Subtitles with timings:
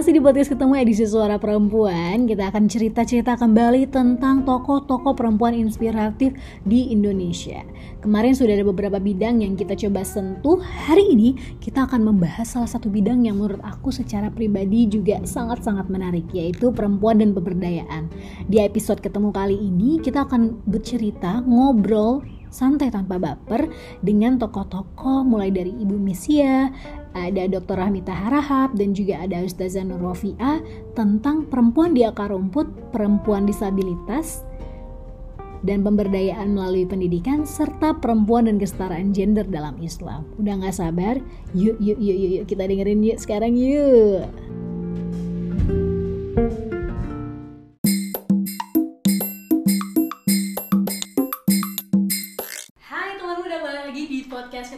[0.00, 2.24] Masih di podcast ketemu edisi suara perempuan.
[2.24, 6.32] Kita akan cerita-cerita kembali tentang tokoh-tokoh perempuan inspiratif
[6.64, 7.60] di Indonesia.
[8.00, 10.56] Kemarin sudah ada beberapa bidang yang kita coba sentuh.
[10.56, 15.92] Hari ini kita akan membahas salah satu bidang yang menurut aku secara pribadi juga sangat-sangat
[15.92, 18.08] menarik Yaitu perempuan dan pemberdayaan.
[18.48, 23.70] Di episode ketemu kali ini kita akan bercerita, ngobrol santai tanpa baper
[24.02, 26.68] dengan tokoh-tokoh mulai dari Ibu Misia,
[27.14, 27.78] ada Dr.
[27.78, 30.62] Rahmita Harahap dan juga ada Ustazah Nur Rofiah
[30.94, 34.46] tentang perempuan di akar rumput, perempuan disabilitas,
[35.60, 40.24] dan pemberdayaan melalui pendidikan serta perempuan dan kesetaraan gender dalam Islam.
[40.40, 41.20] Udah nggak sabar?
[41.52, 44.24] Yuk, yuk, yuk, yuk, yuk kita dengerin yuk sekarang yuk.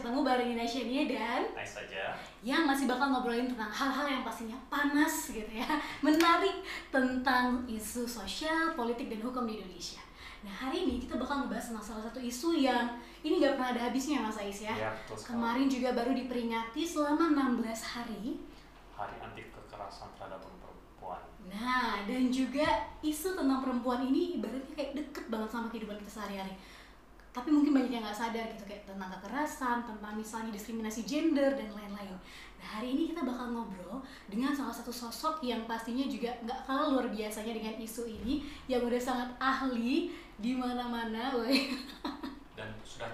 [0.03, 2.11] Ketemu bareng Ina Shania dan Nice saja.
[2.43, 6.59] yang masih bakal ngobrolin tentang hal-hal yang pastinya panas gitu ya menarik
[6.91, 10.03] tentang isu sosial, politik, dan hukum di Indonesia
[10.43, 13.87] nah hari ini kita bakal ngebahas tentang salah satu isu yang ini nggak pernah ada
[13.87, 14.75] habisnya Mas Ais ya
[15.07, 15.23] sekali.
[15.23, 17.31] kemarin juga baru diperingati selama
[17.63, 17.63] 16
[17.95, 18.43] hari
[18.93, 21.17] Hari anti kekerasan terhadap perempuan.
[21.49, 26.53] Nah, dan juga isu tentang perempuan ini ibaratnya kayak deket banget sama kehidupan kita sehari-hari.
[27.33, 31.73] Tapi mungkin banyak yang nggak sadar gitu kayak tentang kekerasan, tentang misalnya diskriminasi gender dan
[31.73, 32.13] lain-lain.
[32.61, 36.93] Nah, hari ini kita bakal ngobrol dengan salah satu sosok yang pastinya juga nggak kalah
[36.93, 41.73] luar biasanya dengan isu ini, yang udah sangat ahli di mana-mana, woy.
[42.57, 43.09] Dan sudah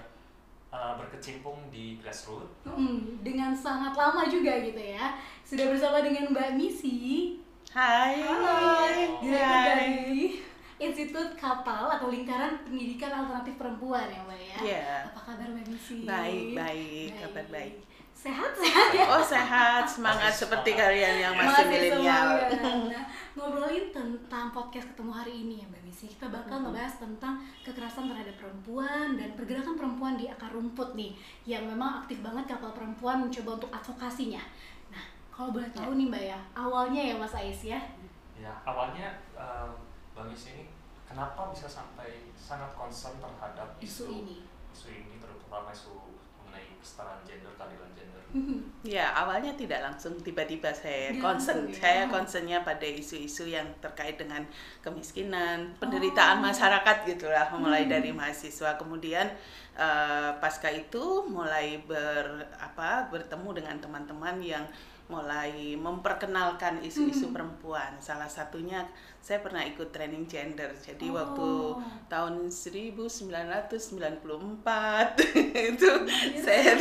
[0.68, 2.68] uh, berkecimpung di grassroots.
[2.68, 5.16] Hmm, dengan sangat lama juga gitu ya.
[5.48, 7.40] Sudah bersama dengan Mbak Misi.
[7.70, 8.20] Hai.
[9.22, 9.64] Direktur Hai.
[9.64, 10.49] dari
[10.80, 14.56] Institut Kapal atau Lingkaran Pendidikan Alternatif Perempuan ya Mbak ya.
[14.64, 14.88] Iya.
[15.12, 16.08] Apa kabar Mbak Misi?
[16.08, 17.74] Baik, baik, kabar baik.
[18.16, 19.04] Sehat sehat ya.
[19.12, 22.28] Oh sehat, semangat Masih seperti kalian yang masih milenial.
[22.64, 23.04] Nah,
[23.36, 26.08] ngobrolin tentang podcast ketemu hari ini ya Mbak Misi.
[26.16, 31.12] Kita bakal ngebahas tentang kekerasan terhadap perempuan dan pergerakan perempuan di akar rumput nih
[31.44, 34.40] yang memang aktif banget kapal perempuan mencoba untuk advokasinya.
[34.88, 37.80] Nah, kalau boleh tahu nih Mbak ya, awalnya ya Mas Ais ya.
[38.40, 39.68] Ya, awalnya uh,
[40.20, 40.68] Bang Is ini
[41.08, 44.36] kenapa bisa sampai sangat concern terhadap Isu isu, ini.
[44.68, 45.96] isu ini terutama isu
[46.36, 48.22] mengenai kesetaraan gender, keadilan gender.
[48.80, 51.64] Ya awalnya tidak langsung tiba-tiba saya Tidak concern.
[51.66, 51.74] ya.
[51.74, 54.44] Saya concernnya pada isu-isu yang terkait dengan
[54.80, 56.44] kemiskinan, penderitaan Oh.
[56.46, 57.92] masyarakat gitulah, mulai Hmm.
[57.92, 58.76] dari mahasiswa.
[58.76, 59.24] Kemudian
[59.74, 64.64] eh, pasca itu mulai ber apa bertemu dengan teman-teman yang
[65.10, 67.34] mulai memperkenalkan isu-isu Hmm.
[67.34, 67.90] perempuan.
[67.98, 68.86] Salah satunya
[69.20, 70.70] saya pernah ikut training gender.
[70.72, 71.12] Jadi Oh.
[71.18, 71.48] waktu
[72.08, 75.18] tahun 1994
[75.74, 75.88] itu
[76.46, 76.72] saya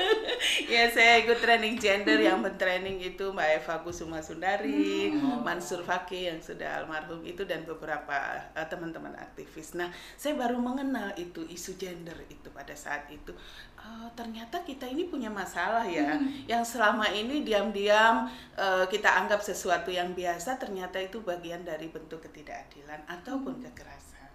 [0.72, 5.42] ya saya ikut training gender yang mentraining itu Mbak Eva Kusuma Sundari, Hmm.
[5.42, 8.14] Mansur Fakih yang sudah almarhum itu dan beberapa
[8.50, 9.74] eh, teman-teman aktivis.
[9.74, 13.30] Nah, saya baru mengenal itu isu gender itu pada saat itu.
[13.80, 19.88] Eh, ternyata kita ini punya masalah ya, yang selama ini diam-diam eh, kita anggap sesuatu
[19.88, 24.28] yang biasa, ternyata itu bagian dari bentuk ketidakadilan ataupun kekerasan.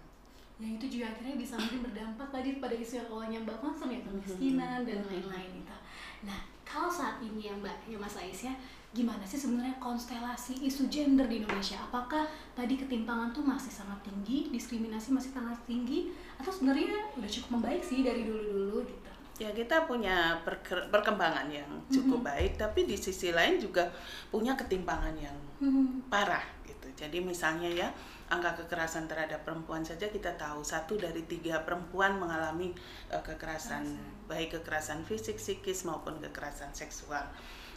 [0.56, 4.00] yang itu juga akhirnya bisa mungkin berdampak tadi pada isu yang awalnya Mbak concern ya
[4.00, 5.76] kemiskinan dan lain-lain itu.
[6.24, 8.56] Nah kalau saat ini ya Mbak ya Mas Ais ya
[8.96, 11.76] gimana sih sebenarnya konstelasi isu gender di Indonesia?
[11.76, 12.24] Apakah
[12.56, 16.08] tadi ketimpangan tuh masih sangat tinggi, diskriminasi masih sangat tinggi,
[16.40, 19.05] atau sebenarnya udah cukup membaik sih dari dulu-dulu gitu?
[19.36, 23.84] Ya kita punya perke- perkembangan yang cukup baik, tapi di sisi lain juga
[24.32, 26.00] punya ketimpangan yang Hmm.
[26.08, 26.88] parah gitu.
[26.96, 27.88] Jadi misalnya ya
[28.26, 32.72] angka kekerasan terhadap perempuan saja kita tahu satu dari tiga perempuan mengalami
[33.12, 33.84] eh, kekerasan,
[34.24, 37.28] baik kekerasan fisik, psikis maupun kekerasan seksual.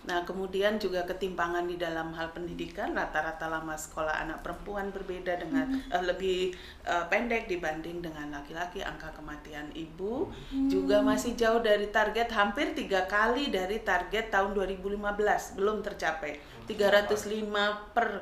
[0.08, 5.68] Nah kemudian juga ketimpangan di dalam hal pendidikan rata-rata lama sekolah anak perempuan berbeda dengan
[5.76, 6.56] eh, lebih
[6.88, 10.32] eh, pendek dibanding dengan laki-laki angka kematian ibu
[10.72, 16.40] juga masih jauh dari target hampir tiga kali dari target tahun 2015 belum tercapai.
[16.70, 18.22] 305 per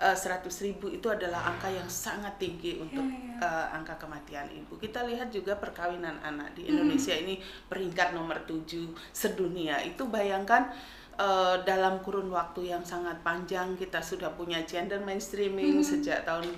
[0.00, 3.04] eh, 100 ribu itu adalah angka yang sangat tinggi untuk
[3.38, 4.80] eh, angka kematian ibu.
[4.80, 8.66] Kita lihat juga perkawinan anak di Indonesia ini peringkat nomor 7
[9.12, 9.78] sedunia.
[9.84, 10.72] Itu bayangkan
[11.18, 16.48] eh, dalam kurun waktu yang sangat panjang kita sudah punya gender mainstreaming sejak tahun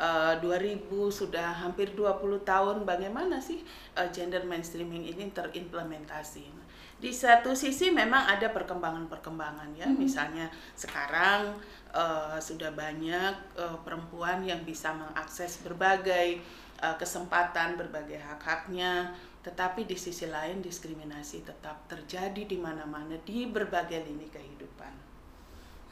[0.00, 2.76] eh, 2000 sudah hampir 20 tahun.
[2.84, 3.64] Bagaimana sih
[3.96, 6.72] eh, gender mainstreaming ini terimplementasi?
[7.02, 10.46] Di satu sisi memang ada perkembangan-perkembangan ya, misalnya
[10.78, 11.50] sekarang
[11.90, 16.38] eh, sudah banyak eh, perempuan yang bisa mengakses berbagai
[16.78, 19.10] eh, kesempatan, berbagai hak-haknya,
[19.42, 24.94] tetapi di sisi lain diskriminasi tetap terjadi di mana-mana di berbagai lini kehidupan.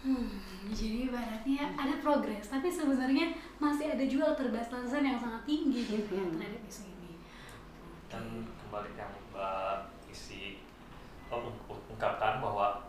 [0.00, 0.32] Hmm,
[0.72, 6.24] jadi ibaratnya ada progres, tapi sebenarnya masih ada juga keterbatasan yang sangat tinggi gitu ya
[6.24, 6.34] Hmm.
[6.34, 7.12] terhadap isu ini.
[8.08, 8.26] dan
[8.58, 10.58] kembali yang mbak isi
[11.30, 12.82] oh, ung- ungkapkan bahwa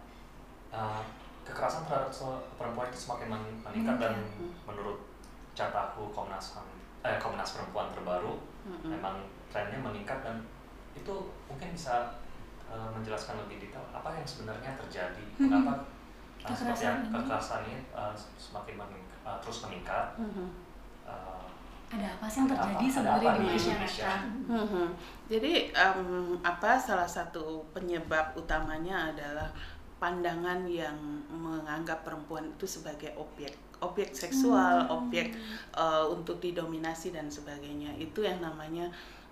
[0.74, 0.98] uh,
[1.46, 2.10] kekerasan terhadap
[2.58, 4.18] perempuan itu semakin men- meningkat dan
[4.66, 4.98] menurut
[5.54, 6.66] catatan Komnas HAM
[7.06, 8.90] eh, Komnas Perempuan terbaru Mm-mm.
[8.90, 10.40] memang trennya meningkat dan
[10.92, 11.16] itu
[11.46, 12.16] mungkin bisa
[12.66, 15.84] uh, menjelaskan lebih detail apa yang sebenarnya terjadi kenapa
[16.42, 20.48] uh, seperti Kekerasan yang- kekerasan ini uh, semakin meningkat, uh, terus meningkat Mhm.
[21.06, 21.44] uh,
[21.92, 24.20] Ada apa sih yang terjadi apa- sebenarnya di masyarakat?
[24.48, 24.88] Mhm.
[25.28, 26.02] Jadi em,
[26.42, 29.52] apa salah satu penyebab utamanya adalah
[29.98, 30.96] pandangan yang
[31.30, 34.98] menganggap perempuan itu sebagai objek, objek seksual, Hmm.
[34.98, 35.36] objek
[35.74, 37.92] eh, untuk didominasi dan sebagainya.
[37.94, 38.88] Itu yang namanya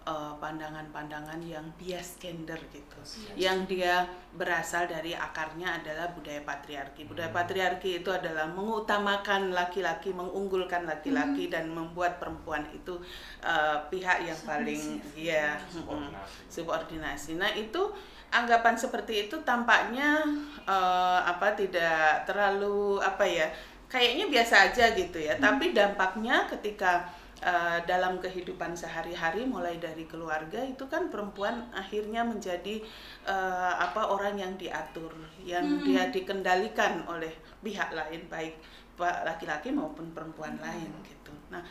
[0.05, 2.99] eh, pandangan-pandangan yang bias gender gitu.
[3.35, 7.07] Yang dia berasal dari akarnya adalah budaya patriarki.
[7.09, 7.37] Budaya Hmm.
[7.41, 12.99] patriarki itu adalah mengutamakan laki-laki, mengunggulkan laki-laki dan membuat perempuan itu
[13.43, 16.45] eh, pihak yang paling ya mm-mm, subordinasi.
[16.49, 17.31] subordinasi.
[17.39, 17.81] Nah itu
[18.29, 20.21] anggapan seperti itu tampaknya
[20.67, 23.47] eh, apa tidak terlalu apa ya
[23.89, 25.33] kayaknya biasa aja gitu ya.
[25.41, 27.09] Tapi dampaknya ketika
[27.41, 32.83] eh, dalam kehidupan sehari-hari mulai dari keluarga itu kan perempuan akhirnya menjadi
[33.27, 35.11] eh, apa orang yang diatur,
[35.43, 35.83] yang Hmm.
[35.85, 37.31] dia dikendalikan oleh
[37.63, 38.55] pihak lain baik
[38.99, 41.31] laki-laki maupun perempuan lain gitu.
[41.51, 41.63] Nah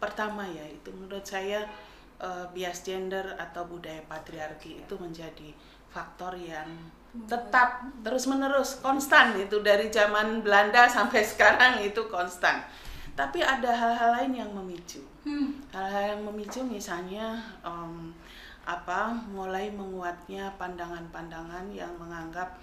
[0.00, 1.60] pertama ya itu menurut saya
[2.20, 5.50] eh, bias gender atau budaya patriarki itu menjadi
[5.90, 6.68] faktor yang
[7.26, 12.62] tetap terus menerus konstan itu dari zaman Belanda sampai sekarang itu konstan
[13.20, 15.52] tapi ada hal-hal lain yang memicu Hmm.
[15.68, 18.08] hal-hal yang memicu misalnya em,
[18.64, 22.56] apa mulai menguatnya pandangan-pandangan yang menganggap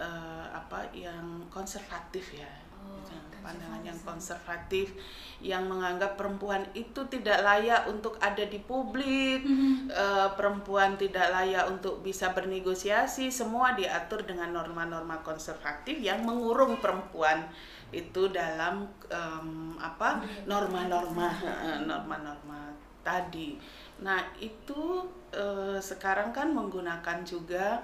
[0.00, 3.04] eh, apa yang konservatif ya Oh,
[3.44, 4.94] pandangan yang konservatif.
[4.94, 9.92] konservatif yang menganggap perempuan itu tidak layak untuk ada di publik Mhm.
[9.92, 17.44] eh, perempuan tidak layak untuk bisa bernegosiasi semua diatur dengan norma-norma konservatif yang mengurung perempuan
[17.90, 22.68] itu dalam em, apa norma-norma eh, norma-norma
[23.00, 23.56] tadi
[23.98, 25.00] nah itu
[25.30, 27.80] eh, sekarang kan menggunakan juga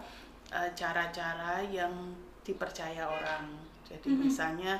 [0.50, 1.92] eh, cara-cara yang
[2.44, 3.48] dipercaya orang
[3.84, 4.20] jadi Mhm.
[4.24, 4.76] misalnya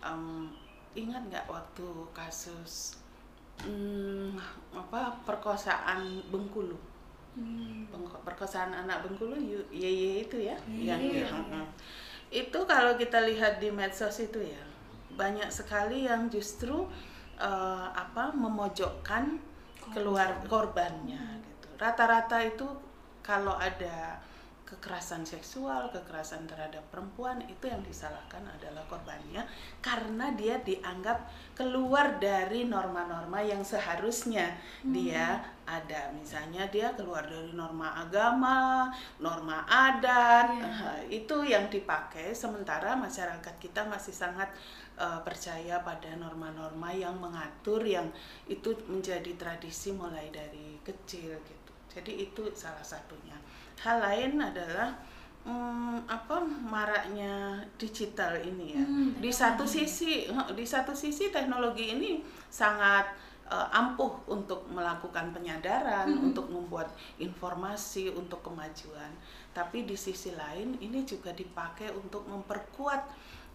[0.00, 0.48] em,
[0.92, 2.96] ingat nggak waktu kasus
[3.60, 4.36] hmm,
[4.72, 6.76] apa perkosaan Bengkulu
[7.32, 7.88] Hmm.
[8.28, 9.32] Perkosaan anak Bengkulu
[9.72, 11.68] Yeye itu ya Iya, yang yang- mm.
[12.32, 14.64] Itu kalau kita lihat di medsos itu ya
[15.12, 16.88] banyak sekali yang justru
[17.36, 19.36] eh, apa memojokkan
[19.92, 21.68] keluar korbannya gitu.
[21.76, 22.64] Rata-rata itu
[23.20, 24.16] kalau ada
[24.72, 29.44] kekerasan seksual, kekerasan terhadap perempuan itu yang disalahkan adalah korbannya
[29.84, 36.08] karena dia dianggap keluar dari norma-norma yang seharusnya dia ada.
[36.16, 38.88] Misalnya dia keluar dari norma agama,
[39.20, 40.66] norma adat, Iya.
[40.66, 44.48] eh, itu yang dipakai sementara masyarakat kita masih sangat
[44.96, 48.08] eh, percaya pada norma-norma yang mengatur yang
[48.48, 51.72] itu menjadi tradisi mulai dari kecil gitu.
[51.92, 53.36] Jadi itu salah satunya.
[53.80, 54.92] Hal lain adalah
[55.42, 58.84] hmm, apa maraknya digital ini ya.
[58.84, 63.06] Hmm, Di satu sisi, di satu sisi teknologi ini sangat
[63.52, 66.32] eh, ampuh untuk melakukan penyadaran, Mhm.
[66.32, 66.88] untuk membuat
[67.20, 69.12] informasi, untuk kemajuan.
[69.52, 73.02] Tapi di sisi lain ini juga dipakai untuk memperkuat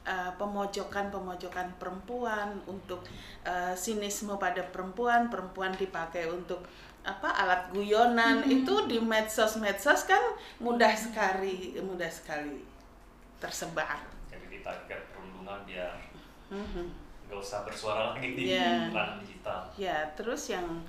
[0.05, 3.01] eh, pemojokan-pemojokan perempuan, untuk
[3.43, 6.61] eh, sinisme pada perempuan, perempuan dipakai untuk
[7.07, 8.51] apa alat guyonan Mhm.
[8.61, 10.19] itu di medsos-medsos kan
[10.59, 12.59] mudah sekali mudah sekali
[13.37, 14.03] tersebar.
[14.27, 15.95] jadi di target perundungan biar
[16.51, 16.85] Mhm.
[17.27, 18.91] nggak usah bersuara lagi di Iya.
[18.91, 20.83] ranah digital Ya, terus yang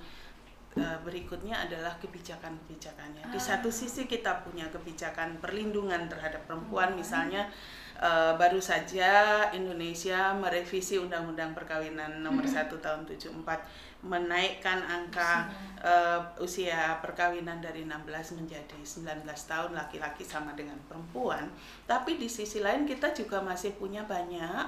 [0.75, 3.31] uh, berikutnya adalah kebijakan-kebijakannya.
[3.31, 3.41] Di Ah.
[3.41, 7.49] satu sisi kita punya kebijakan perlindungan terhadap perempuan, misalnya
[7.97, 9.09] uh, baru saja
[9.51, 13.59] Indonesia merevisi Undang-Undang Perkawinan Nomor 1 Tahun 74
[13.99, 15.51] menaikkan angka
[15.83, 21.51] uh, usia perkawinan dari 16 menjadi 19 tahun laki-laki sama dengan perempuan.
[21.83, 24.65] Tapi di sisi lain kita juga masih punya banyak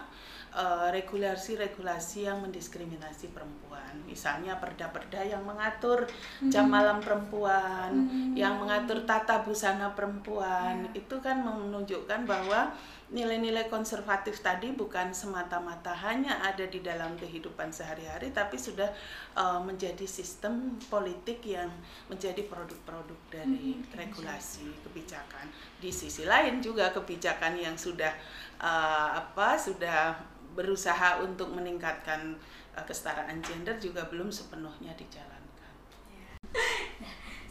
[0.51, 4.03] eh, regulasi-regulasi yang mendiskriminasi perempuan.
[4.03, 6.03] Misalnya perda-perda yang mengatur
[6.51, 8.35] jam malam perempuan, Hmm.
[8.35, 10.91] yang mengatur tata busana perempuan.
[10.91, 12.75] Itu kan menunjukkan bahwa
[13.11, 18.87] nilai-nilai konservatif tadi bukan semata-mata hanya ada di dalam kehidupan sehari-hari tapi sudah
[19.35, 21.67] uh, menjadi sistem politik yang
[22.07, 25.51] menjadi produk-produk dari Hmm, regulasi kebijakan.
[25.83, 28.15] Di sisi lain juga kebijakan yang sudah
[28.63, 30.15] uh, apa sudah
[30.55, 32.39] berusaha untuk meningkatkan
[32.79, 35.75] uh, kesetaraan gender juga belum sepenuhnya dijalankan.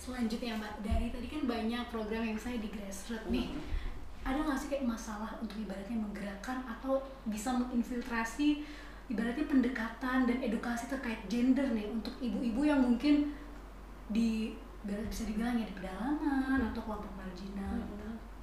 [0.00, 3.52] Selanjutnya Mbak, dari tadi kan banyak program yang saya di grassroots nih.
[3.52, 3.79] Hmm.
[4.30, 8.62] Ada nggak sih kayak masalah untuk ibaratnya menggerakkan atau bisa menginfiltrasi
[9.10, 13.34] ibaratnya pendekatan dan edukasi terkait gender nih untuk ibu-ibu yang mungkin
[14.06, 14.54] di
[14.86, 17.74] bisa dibilang ya di pedalaman atau kelompok marginal.
[17.74, 17.99] gitu.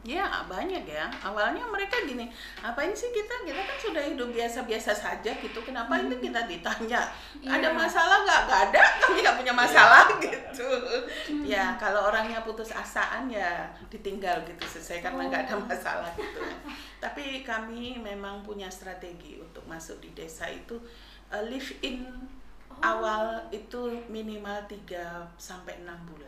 [0.08, 1.04] Ya banyak ya.
[1.20, 2.32] Awalnya mereka gini,
[2.64, 3.44] apain sih kita?
[3.44, 5.60] Kita kan sudah hidup biasa-biasa saja gitu.
[5.60, 7.04] Kenapa itu kita ditanya?
[7.44, 7.76] Ada Iya.
[7.76, 8.42] masalah nggak?
[8.48, 8.84] Nggak ada.
[9.04, 10.64] Kami nggak punya masalah gitu.
[11.44, 16.40] Ya kalau orangnya putus asaan ya ditinggal gitu selesai karena nggak ada masalah gitu.
[17.04, 20.80] Tapi kami memang punya strategi untuk masuk di desa itu
[21.28, 22.08] uh, live in
[22.80, 24.96] awal itu minimal 3
[25.36, 26.27] sampai 6 bulan.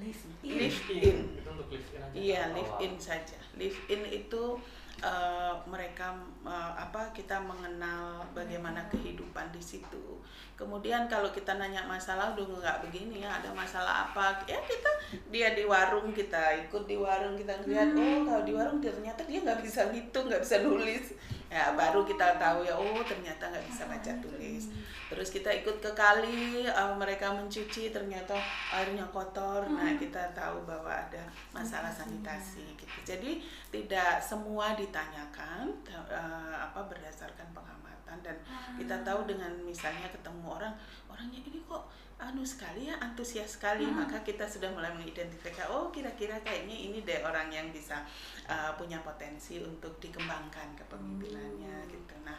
[0.00, 1.02] Live Live in.
[1.02, 1.18] in.
[1.38, 2.14] Itu untuk live in aja.
[2.16, 3.38] Iya, live in saja.
[3.54, 4.58] Live in itu
[5.04, 10.20] uh, mereka uh, apa kita mengenal bagaimana kehidupan di situ.
[10.54, 14.38] Kemudian kalau kita nanya masalah udah nggak begini ya, ada masalah apa?
[14.46, 14.90] Ya kita
[15.32, 19.42] dia di warung kita ikut di warung kita ngeliat oh kalau di warung ternyata dia
[19.42, 21.16] nggak bisa ngitung, nggak bisa nulis.
[21.50, 24.70] Ya baru kita tahu ya oh ternyata nggak bisa baca tulis.
[25.04, 28.34] Terus kita ikut ke kali, uh, mereka mencuci ternyata
[28.72, 29.62] airnya kotor.
[29.66, 31.22] Nah kita tahu bahwa ada
[31.54, 32.98] masalah sanitasi gitu.
[33.04, 35.70] Jadi tidak semua ditanyakan
[36.10, 38.36] uh, apa berdasarkan pengamatan dan
[38.78, 40.74] kita tahu dengan misalnya ketemu orang
[41.10, 46.38] orangnya ini kok anu sekali ya antusias sekali maka kita sudah mulai mengidentifikasi oh kira-kira
[46.46, 48.06] kayaknya ini deh orang yang bisa
[48.46, 52.14] uh, punya potensi untuk dikembangkan kepemimpinannya gitu.
[52.22, 52.38] Nah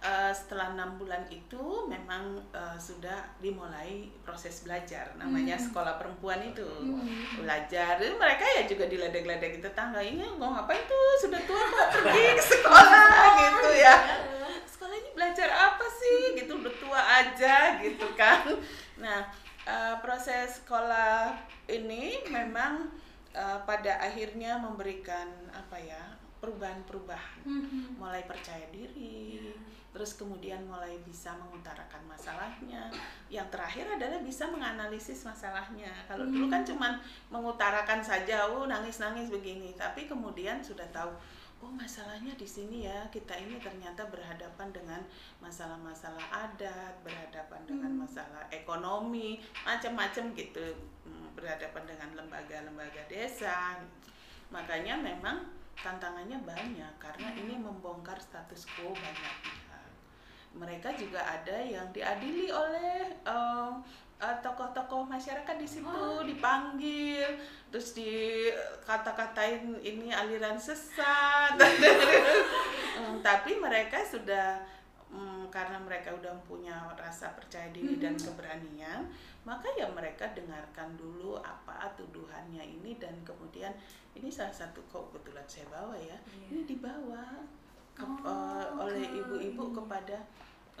[0.00, 6.64] Uh, setelah enam bulan itu memang uh, sudah dimulai proses belajar namanya sekolah perempuan itu.
[7.36, 8.00] Belajar.
[8.00, 11.20] Jadi mereka ya juga diledek-ledek di tetangga ini mau ngapain tuh?
[11.20, 13.12] Sudah tua kok pergi ke sekolah
[13.44, 13.94] gitu ya.
[14.64, 16.32] sekolah ini belajar apa sih?
[16.32, 18.56] Gitu udah tua aja gitu kan.
[18.96, 19.28] Nah
[19.68, 21.36] uh, proses sekolah
[21.68, 22.88] ini memang
[23.36, 26.02] uh, pada akhirnya memberikan apa ya
[26.40, 27.44] perubahan-perubahan.
[27.44, 28.00] Mhm.
[28.00, 29.52] mulai percaya diri,
[29.90, 32.90] terus kemudian mulai bisa mengutarakan masalahnya.
[33.26, 35.90] Yang terakhir adalah bisa menganalisis masalahnya.
[36.06, 41.10] Kalau dulu kan cuman mengutarakan saja, oh nangis-nangis begini, tapi kemudian sudah tahu
[41.60, 45.00] oh masalahnya di sini ya kita ini ternyata berhadapan dengan
[45.44, 49.36] masalah-masalah adat berhadapan dengan masalah ekonomi
[49.68, 50.72] macam-macam gitu.
[51.04, 53.76] Hmm, berhadapan dengan lembaga-lembaga desa.
[54.48, 59.36] Makanya memang tantangannya banyak karena ini membongkar status quo banyak
[60.54, 63.72] mereka juga ada yang diadili oleh eh,
[64.20, 67.38] eh, tokoh-tokoh masyarakat di situ dipanggil
[67.70, 71.54] terus dikata-katain ini aliran sesat.
[73.00, 74.60] Hmm, tapi mereka sudah
[75.08, 79.08] mm, karena mereka udah punya rasa percaya diri dan keberanian
[79.42, 83.72] maka ya mereka dengarkan dulu apa tuduhannya ini dan kemudian
[84.12, 86.18] ini salah satu kok kebetulan saya bawa ya
[86.52, 87.40] ini dibawa
[88.00, 90.24] ke- eh, oleh ibu-ibu kepada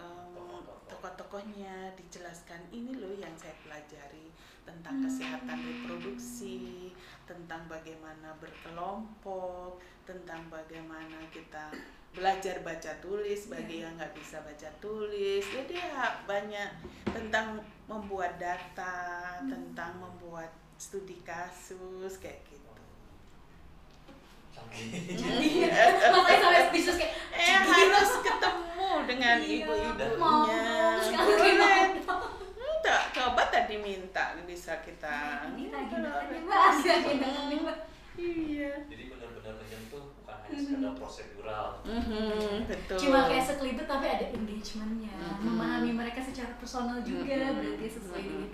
[0.00, 2.64] em, tokoh-tokohnya dijelaskan.
[2.72, 4.32] Ini loh yang saya pelajari
[4.64, 6.88] tentang kesehatan reproduksi
[7.28, 9.76] tentang bagaimana berkelompok
[10.08, 11.68] tentang bagaimana kita
[12.10, 15.44] belajar baca tulis bagi yang nggak bisa baca tulis.
[15.44, 16.70] Jadi ya banyak
[17.04, 20.50] tentang membuat data tentang membuat
[20.80, 22.69] studi kasus kayak gitu
[25.20, 25.68] Canggih.
[26.10, 30.16] Makanya sampai speechless kayak eh harus ketemu dengan Iya, ibu-ibunya.
[30.16, 31.84] Boleh.
[32.80, 37.74] Enggak, coba tadi minta bisa kita Ini lagi ya ya
[38.20, 38.72] iya.
[38.84, 41.66] Jadi benar-benar menyentuh bukan hanya sekedar prosedural.
[41.86, 42.98] Mhm, betul.
[43.00, 45.40] Cuma kayak sekelibet tapi ada engagementnya, Mhm.
[45.46, 47.54] memahami mereka secara personal juga Mhm.
[47.56, 48.50] berarti sesuai dengan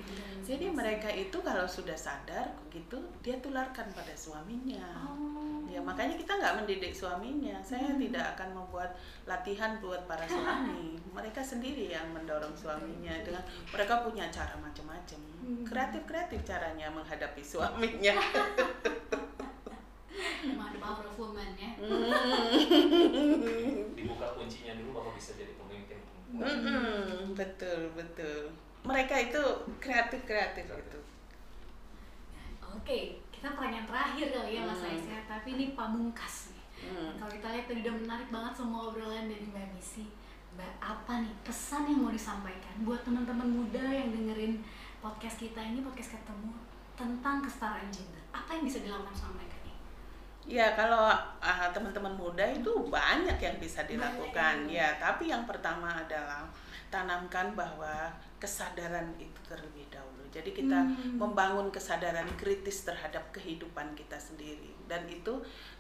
[0.47, 4.87] jadi mereka itu kalau sudah sadar gitu dia tularkan pada suaminya.
[5.11, 5.67] Oh.
[5.67, 7.59] ya makanya kita nggak mendidik suaminya.
[7.67, 8.95] Saya tidak akan membuat
[9.27, 10.95] latihan buat para suami.
[11.11, 13.43] Mereka sendiri yang mendorong suaminya dengan
[13.75, 15.19] mereka punya cara macam-macam.
[15.67, 18.15] Kreatif kreatif caranya menghadapi suaminya.
[20.47, 21.75] Emang ada powerful woman ya.
[23.99, 25.99] Dibuka kuncinya dulu bapak bisa jadi pemimpin.
[25.99, 26.47] Perempuan.
[26.47, 29.43] Mm-mm, betul betul mereka itu
[29.77, 31.01] kreatif kreatif gitu
[32.77, 34.91] Oke, kita pertanyaan terakhir kali ya Mas Hmm.
[34.93, 36.65] Aisyah, tapi ini pamungkas nih.
[36.87, 37.11] Hmm.
[37.17, 40.05] Kalau kita lihat tadi udah menarik banget semua obrolan dari Mbak Misi.
[40.55, 44.61] Mbak, apa nih pesan yang mau disampaikan buat teman-teman muda yang dengerin
[45.01, 46.53] podcast kita ini podcast ketemu
[46.95, 48.23] tentang kesetaraan gender?
[48.31, 49.77] Apa yang bisa dilakukan sama mereka nih?
[50.47, 54.77] Ya kalau uh, teman-teman muda itu banyak yang bisa dilakukan Banyak.
[54.77, 54.95] ya.
[55.01, 56.45] Tapi yang pertama adalah
[56.89, 60.23] tanamkan bahwa kesadaran itu terlebih dahulu.
[60.29, 61.17] Jadi kita Hmm.
[61.17, 65.33] membangun kesadaran kritis terhadap kehidupan kita sendiri dan itu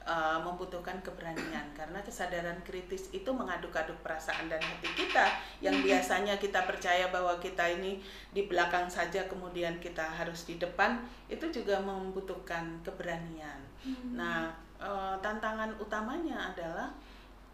[0.02, 6.64] uh, membutuhkan keberanian karena kesadaran kritis itu mengaduk-aduk perasaan dan hati kita yang biasanya kita
[6.64, 8.00] percaya bahwa kita ini
[8.32, 13.60] di belakang saja kemudian kita harus di depan itu juga membutuhkan keberanian.
[14.16, 16.90] Nah, eh, tantangan utamanya adalah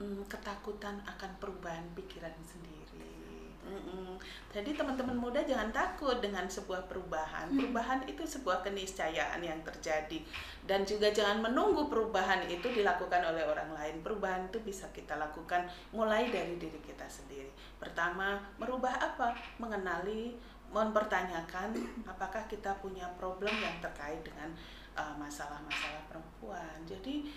[0.01, 2.72] mm, ketakutan akan perubahan pikiran sendiri.
[3.63, 4.19] Mm-mm.
[4.51, 7.47] Jadi teman-teman muda jangan takut dengan sebuah perubahan.
[7.55, 10.19] Perubahan itu sebuah keniscayaan yang terjadi
[10.67, 14.03] dan juga jangan menunggu perubahan itu dilakukan oleh orang lain.
[14.03, 17.49] Perubahan itu bisa kita lakukan mulai dari diri kita sendiri.
[17.79, 19.31] Pertama, merubah apa?
[19.63, 20.35] Mengenali,
[20.75, 21.79] mempertanyakan
[22.09, 24.51] apakah kita punya problem yang terkait dengan
[24.99, 26.83] uh, masalah-masalah perempuan.
[26.89, 27.31] Jadi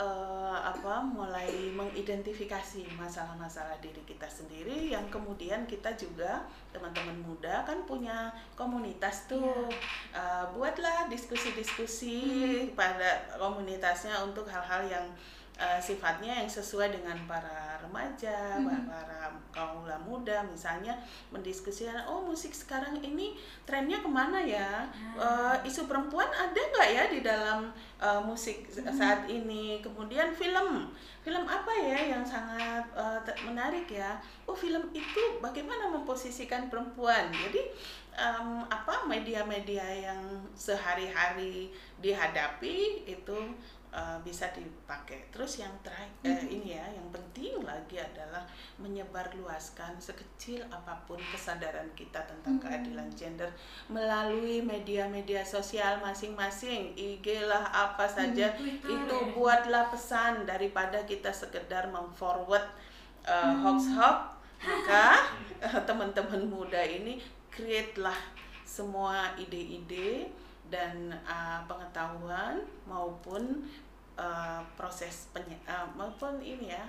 [0.00, 7.84] uh, apa mulai mengidentifikasi masalah-masalah diri kita sendiri yang kemudian kita juga teman-teman muda kan
[7.84, 9.68] punya komunitas tuh
[10.10, 12.18] Uh, buatlah diskusi-diskusi
[12.74, 15.06] pada komunitasnya untuk hal-hal yang
[15.60, 18.88] uh, sifatnya yang sesuai dengan para remaja, Mhm.
[18.88, 20.96] para kaula muda misalnya
[21.28, 23.36] mendiskusikan oh musik sekarang ini
[23.66, 24.86] trennya ke mana ya?
[25.18, 27.68] Eh, isu perempuan ada nggak ya di dalam
[28.00, 29.82] eh, musik saat ini?
[29.82, 30.88] Kemudian film
[31.20, 32.80] film apa ya yang sangat
[33.26, 34.16] te- menarik ya?
[34.46, 37.28] Oh film itu bagaimana memposisikan perempuan?
[37.28, 37.60] Jadi
[38.14, 40.20] em, apa media-media yang
[40.54, 43.38] sehari-hari dihadapi itu
[43.90, 48.46] eh, bisa dipakai terus yang terakhir eh, ini ya yang penting lagi adalah
[48.78, 52.62] menyebarluaskan sekecil apa pun kesadaran kita tentang Mhm.
[52.62, 53.50] keadilan gender
[53.86, 59.32] melalui media-media sosial masing-masing IG lah apa saja Twitter itu ya.
[59.34, 62.64] buatlah pesan daripada kita sekedar memforward
[63.26, 63.62] uh, Hmm.
[63.66, 64.18] hoax-hoax
[64.60, 65.06] maka
[65.60, 67.18] uh, teman-teman muda ini
[67.50, 68.16] create lah
[68.62, 70.30] semua ide-ide
[70.70, 72.54] dan uh, pengetahuan
[72.86, 73.66] maupun
[74.20, 76.84] uh, proses penya- uh, maupun ini ya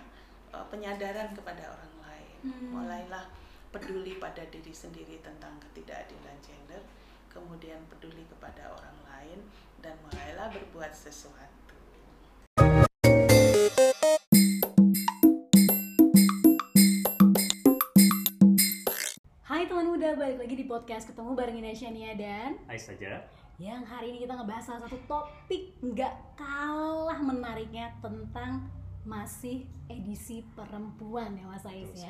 [0.52, 2.74] uh, penyadaran kepada orang lain Hmm.
[2.74, 3.22] mulailah
[3.70, 6.82] peduli pada diri sendiri tentang ketidakadilan gender
[7.30, 9.39] kemudian peduli kepada orang lain
[9.78, 11.78] dan mulailah berbuat sesuatu
[19.44, 23.20] Hai teman muda, balik lagi di podcast Ketemu bareng Indonesia Nia dan Ais saja.
[23.62, 28.65] Yang hari ini kita ngebahas salah satu topik nggak kalah menariknya tentang
[29.06, 32.10] masih edisi perempuan ya Mas Ais ya.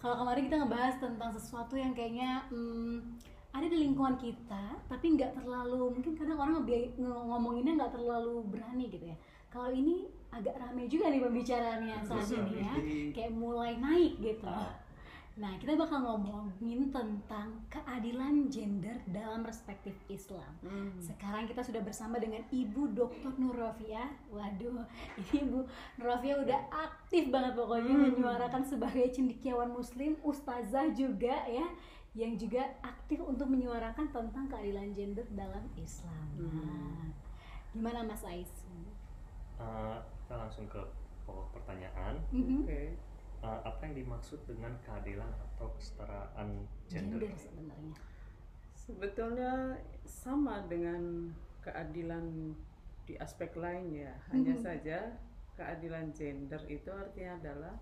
[0.00, 3.20] Kalau kemarin kita ngebahas tentang sesuatu yang kayaknya hmm,
[3.52, 6.64] ada di lingkungan kita, tapi nggak terlalu mungkin kadang orang
[6.96, 9.16] ngomonginnya nggak terlalu berani gitu ya.
[9.48, 12.72] Kalau ini agak rame juga nih pembicaraannya saat ini ya,
[13.16, 14.44] kayak mulai naik gitu.
[14.48, 14.87] Ah.
[15.38, 20.50] Nah, kita bakal ngomongin tentang keadilan gender dalam perspektif Islam.
[20.98, 23.38] Sekarang kita sudah bersama dengan Ibu Dr.
[23.38, 24.10] Nur Rofia.
[24.34, 24.82] Waduh,
[25.22, 25.62] ini Ibu
[26.02, 31.66] Nur Rofia udah aktif banget pokoknya menyuarakan sebagai cendekiawan muslim, ustazah juga ya,
[32.18, 36.26] yang juga aktif untuk menyuarakan tentang keadilan gender dalam Islam.
[36.34, 37.14] Nah,
[37.70, 38.50] gimana Mas Ais?
[39.58, 40.82] Eh, kita langsung ke
[41.22, 42.18] pokok pertanyaan.
[42.34, 42.66] Mhm.
[42.66, 42.98] Oke,
[43.38, 47.22] Eh, apa yang dimaksud dengan keadilan atau kesetaraan gender?
[47.22, 47.94] Gender sebenarnya.
[48.74, 49.76] sebetulnya
[50.08, 51.28] sama dengan
[51.60, 52.56] keadilan
[53.04, 54.16] di aspek lain ya.
[54.32, 54.64] Hanya Mhm.
[54.64, 54.98] saja
[55.60, 57.76] keadilan gender itu artinya adalah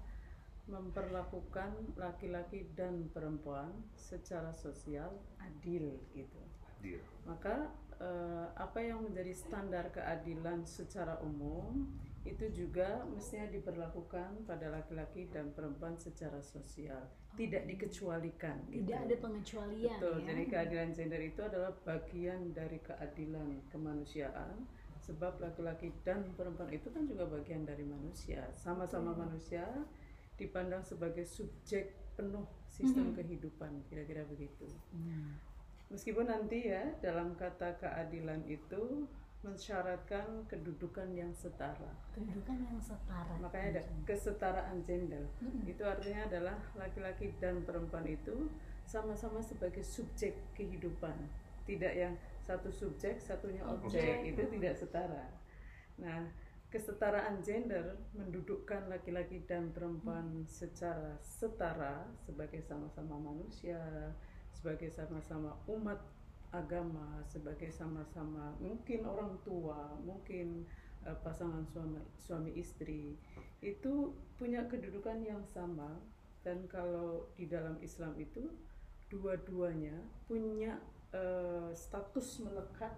[0.67, 6.43] memperlakukan laki-laki dan perempuan secara sosial adil gitu.
[6.77, 6.99] Adil.
[7.23, 11.87] Maka eh, apa yang menjadi standar keadilan secara umum
[12.27, 17.07] itu juga mestinya diberlakukan pada laki-laki dan perempuan secara sosial,
[17.39, 18.67] tidak dikecualikan.
[18.67, 19.07] Tidak gitu.
[19.07, 20.17] ada pengecualian Betul.
[20.21, 20.27] ya.
[20.35, 24.67] Jadi keadilan gender itu adalah bagian dari keadilan kemanusiaan.
[25.07, 29.63] Sebab laki-laki dan perempuan itu kan juga bagian dari manusia, sama-sama manusia
[30.35, 33.17] dipandang sebagai subjek penuh sistem Mhm.
[33.23, 34.67] kehidupan, kira-kira begitu.
[34.91, 35.39] Hmm.
[35.95, 39.07] Meskipun nanti ya dalam kata keadilan itu
[39.47, 41.95] mensyaratkan kedudukan yang setara.
[42.11, 43.35] Kedudukan yang setara.
[43.39, 45.23] Makanya ada kesetaraan gender.
[45.39, 45.63] Mm-mm.
[45.71, 48.51] Itu artinya adalah laki-laki dan perempuan itu
[48.83, 51.15] sama-sama sebagai subjek kehidupan.
[51.67, 54.31] Tidak yang satu subjek, satunya objek, Objek.
[54.35, 55.27] itu tidak setara.
[55.99, 56.27] Nah,
[56.71, 63.79] kesetaraan gender mendudukkan laki-laki dan perempuan secara setara sebagai sama-sama manusia,
[64.55, 65.99] sebagai sama-sama umat
[66.53, 70.67] agama, sebagai sama-sama mungkin orang tua, mungkin
[71.07, 73.19] uh, pasangan suami suami istri
[73.65, 75.99] itu punya kedudukan yang sama.
[76.47, 78.47] Dan kalau di dalam Islam itu
[79.11, 79.99] dua-duanya
[80.31, 80.79] punya
[81.11, 82.95] uh, status melekat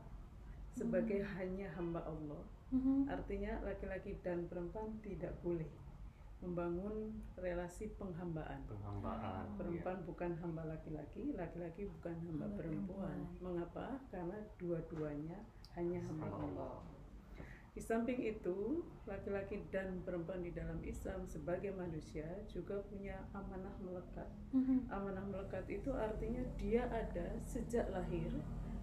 [0.77, 1.31] sebagai hmm.
[1.41, 2.45] hanya hamba Allah.
[2.69, 3.09] Hmm.
[3.09, 5.65] Artinya laki-laki dan perempuan tidak boleh
[6.39, 8.63] membangun relasi penghambaan.
[8.71, 9.47] Penghambaan.
[9.59, 10.05] Perempuan ya.
[10.07, 13.19] bukan hamba laki-laki, laki-laki bukan hamba, hamba perempuan.
[13.19, 13.43] perempuan.
[13.43, 13.87] Mengapa?
[14.11, 15.39] Karena dua-duanya
[15.75, 16.79] hanya hamba Allah.
[17.79, 24.27] Di samping itu, laki-laki dan perempuan di dalam Islam sebagai manusia juga punya amanah melekat.
[24.51, 24.91] Mm-hmm.
[24.91, 28.35] Amanah melekat itu artinya dia ada sejak lahir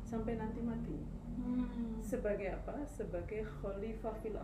[0.08, 0.96] sampai nanti mati.
[1.36, 2.00] Hmm.
[2.00, 2.88] Sebagai apa?
[2.88, 4.40] Sebagai khalifah fil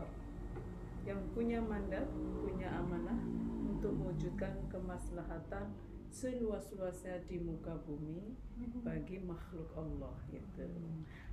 [1.05, 2.05] yang punya mandat,
[2.45, 3.17] punya amanah
[3.65, 5.73] untuk mewujudkan kemaslahatan
[6.11, 8.83] seluas-luasnya di muka bumi hmm.
[8.83, 10.67] bagi makhluk Allah gitu.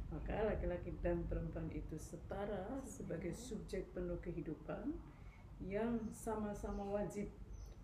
[0.09, 4.97] Maka laki-laki dan perempuan itu setara sebagai subjek penuh kehidupan
[5.61, 7.29] yang sama-sama wajib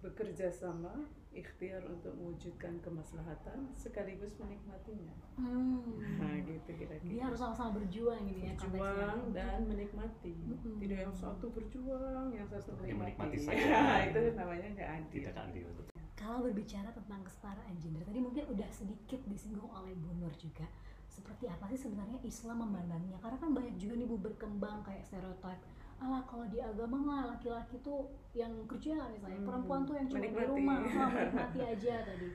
[0.04, 0.92] bekerja sama
[1.34, 5.16] ikhtiar untuk mewujudkan kemaslahatan sekaligus menikmatinya.
[5.34, 5.98] Hmm.
[6.20, 7.10] Nah, gitu kira-kira.
[7.10, 10.36] Dia harus sama-sama berjuang gitu ya Berjuang dan menikmati.
[10.46, 10.78] Hmm.
[10.78, 13.18] Tidak yang satu berjuang, yang satu menikmati.
[13.18, 13.66] menikmati saja.
[13.66, 15.22] Ya, itu namanya nggak adil.
[15.24, 15.66] Tidak adil.
[16.14, 20.64] Kalau berbicara tentang kesetaraan gender, tadi mungkin udah sedikit disinggung oleh Bu Nur juga.
[21.10, 23.18] Seperti apa sih sebenarnya Islam memandangnya?
[23.18, 25.58] Karena kan banyak juga nih Bu berkembang kayak stereotip
[26.02, 29.48] alah kalau di agama mah laki-laki tuh yang kerja misalnya hmm.
[29.48, 32.28] perempuan tuh yang cuma di rumah oh, menikmati aja tadi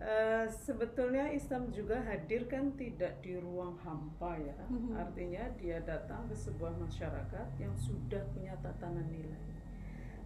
[0.00, 4.96] Uh, sebetulnya Islam juga hadir kan tidak di ruang hampa ya mm-hmm.
[4.96, 9.36] artinya dia datang ke sebuah masyarakat yang sudah punya tatanan nilai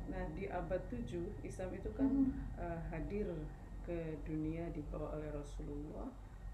[0.06, 2.54] nah di abad 7 Islam itu kan mm-hmm.
[2.54, 3.26] uh, hadir
[3.82, 6.06] ke dunia dibawa oleh Rasulullah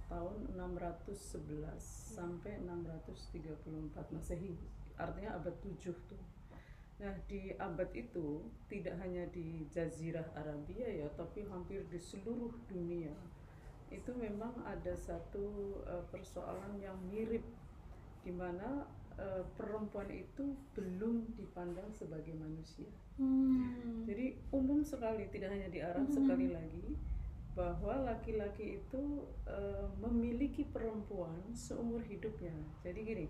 [0.08, 1.76] tahun 611
[2.16, 4.56] sampai 634 Masehi
[4.96, 6.22] artinya abad 7 tuh.
[7.00, 13.16] Nah, di abad itu tidak hanya di Jazirah Arabia ya, tapi hampir di seluruh dunia.
[13.88, 17.42] Itu memang ada satu uh, persoalan yang mirip
[18.20, 18.84] di mana
[19.16, 22.92] uh, perempuan itu belum dipandang sebagai manusia.
[23.16, 24.04] Hmm.
[24.04, 26.16] Jadi umum sekali tidak hanya di Arab hmm.
[26.20, 27.00] sekali lagi
[27.56, 32.54] bahwa laki-laki itu uh, memiliki perempuan seumur hidupnya.
[32.86, 33.26] Jadi gini,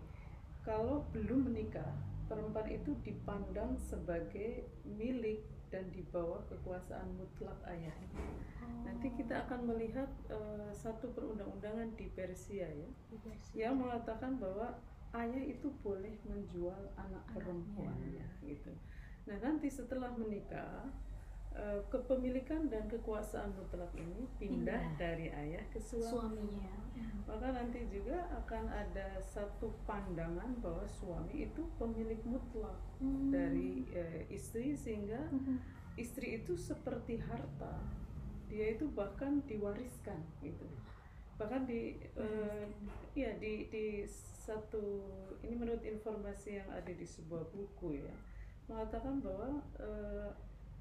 [0.61, 1.93] kalau belum menikah
[2.31, 8.27] perempuan itu dipandang sebagai milik dan di bawah kekuasaan mutlak ayahnya.
[8.63, 8.83] Oh.
[8.87, 12.91] Nanti kita akan melihat uh, satu perundang-undangan di Persia ya,
[13.55, 14.75] yang mengatakan bahwa
[15.15, 18.75] ayah itu boleh menjual anak perempuannya gitu.
[19.27, 20.91] Nah nanti setelah menikah
[21.57, 24.99] uh, kepemilikan dan kekuasaan mutlak ini pindah, pindah.
[24.99, 26.09] dari ayah ke suami.
[26.09, 26.81] suaminya
[27.31, 33.31] maka nanti juga akan ada satu pandangan bahwa suami itu pemilik mutlak hmm.
[33.31, 35.63] dari eh, istri sehingga hmm.
[35.95, 37.79] istri itu seperti harta
[38.51, 40.67] dia itu bahkan diwariskan gitu
[41.39, 42.67] bahkan di uh,
[43.15, 44.05] ya di di
[44.43, 45.07] satu
[45.47, 48.13] ini menurut informasi yang ada di sebuah buku ya
[48.67, 50.35] mengatakan bahwa uh,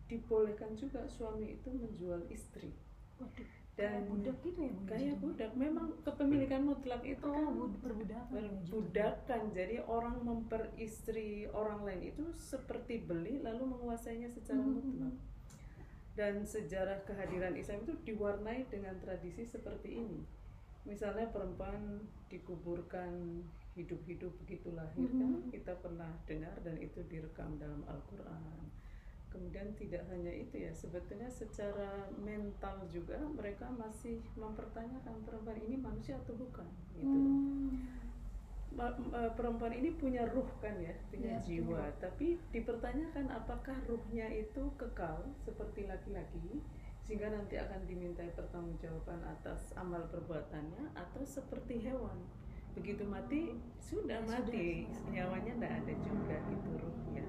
[0.09, 2.73] dibolehkan juga suami itu menjual istri.
[3.21, 5.51] Waduh dan budak gitu ya kayak budak.
[5.55, 7.47] Memang kepemilikan mutlak itu oh, kan
[7.79, 14.75] perbudakan perbudakan jadi orang memperistri orang lain itu seperti beli lalu menguasainya secara hmm.
[14.75, 15.15] mutlak.
[16.19, 20.19] Dan sejarah kehadiran Islam itu diwarnai dengan tradisi seperti ini.
[20.83, 23.39] Misalnya perempuan dikuburkan
[23.79, 25.21] hidup-hidup begitu lahir mm -hmm.
[25.23, 28.67] kan kita pernah dengar dan itu direkam dalam Al-Quran
[29.29, 36.17] kemudian tidak hanya itu ya sebetulnya secara mental juga mereka masih mempertanyakan perempuan ini manusia
[36.17, 36.65] atau bukan?
[36.97, 37.07] Gitu.
[37.09, 37.73] Hmm.
[39.33, 41.89] perempuan ini punya ruh kan ya punya ya, jiwa.
[41.89, 41.99] betul.
[42.05, 46.61] tapi dipertanyakan apakah ruhnya itu kekal seperti laki-laki
[47.01, 52.21] sehingga nanti akan dimintai pertanggungjawaban atas amal perbuatannya atau seperti hewan.
[52.77, 54.85] Begitu mati sudah mati.
[54.85, 57.25] sudah, nyawanya tidak ada juga itu ruhnya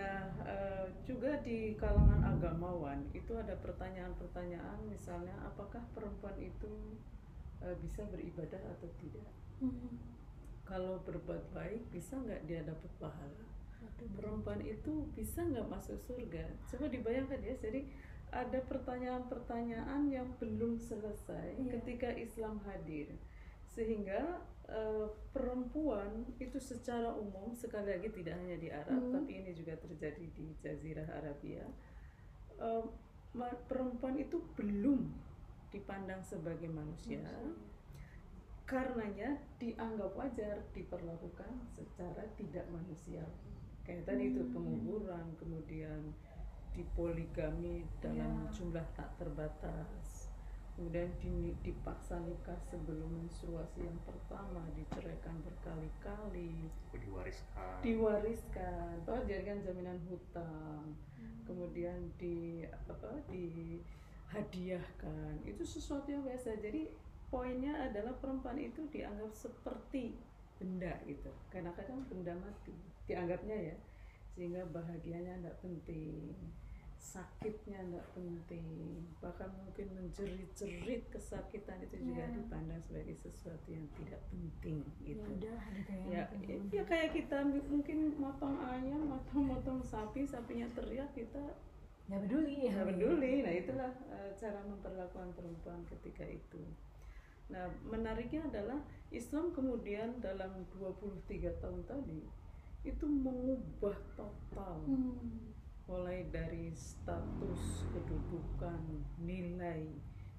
[0.00, 6.96] Nah, uh, juga di kalangan agamawan itu ada pertanyaan-pertanyaan, misalnya apakah perempuan itu
[7.60, 9.28] uh, bisa beribadah atau tidak?
[9.60, 9.92] Mm-hmm.
[10.64, 13.44] Kalau berbuat baik, bisa nggak dia dapat pahala?
[14.16, 16.48] Perempuan itu bisa nggak masuk surga?
[16.72, 17.84] Coba dibayangkan ya, jadi
[18.30, 21.70] ada pertanyaan-pertanyaan yang belum selesai yeah.
[21.76, 23.10] ketika Islam hadir
[23.70, 29.12] sehingga eh, perempuan itu secara umum sekali lagi tidak hanya di Arab Hmm.
[29.12, 31.62] tapi ini juga terjadi di Jazirah Arabia
[33.32, 35.06] ma- perempuan itu belum
[35.70, 37.22] dipandang sebagai manusia
[38.66, 43.22] karenanya dianggap wajar diperlakukan secara tidak manusia
[43.82, 44.52] kayak tadi itu Hmm.
[44.52, 46.14] penguburan kemudian
[46.70, 48.52] dipoligami dalam Iya.
[48.54, 50.19] jumlah tak terbatas
[50.80, 56.72] kemudian di- dipaksa nikah sebelum menstruasi yang pertama diceraikan berkali-kali.
[56.96, 57.84] Diwariskan.
[57.84, 60.96] Diwariskan atau dijadikan jaminan hutang.
[61.44, 65.44] Kemudian di apa dihadiahkan.
[65.44, 66.56] Itu sesuatu yang biasa.
[66.64, 66.88] Jadi
[67.28, 70.16] poinnya adalah perempuan itu dianggap seperti
[70.56, 71.28] benda gitu.
[71.52, 72.72] Karena kadang benda mati
[73.04, 73.76] dianggapnya ya
[74.32, 76.32] sehingga bahagianya tidak penting
[77.00, 78.68] sakitnya tidak penting.
[79.24, 82.36] Bahkan mungkin menjerit-jerit kesakitan itu juga Iya.
[82.36, 87.16] dipandang sebagai sesuatu yang tidak penting ya gitu udah gitu ya, ya, ya, ya kayak
[87.16, 91.56] kita mungkin motong ayam atau motong sapi sapinya teriak kita
[92.06, 92.68] nggak peduli.
[92.68, 93.32] Ya nggak peduli.
[93.48, 96.60] Nah itulah eh, cara memperlakukan perempuan ketika itu.
[97.48, 98.78] Nah menariknya adalah
[99.10, 102.22] Islam kemudian dalam 23 tahun tadi
[102.84, 104.76] itu mengubah total.
[104.84, 105.49] Hmm.
[105.90, 108.78] Mulai dari status kedudukan
[109.18, 109.90] nilai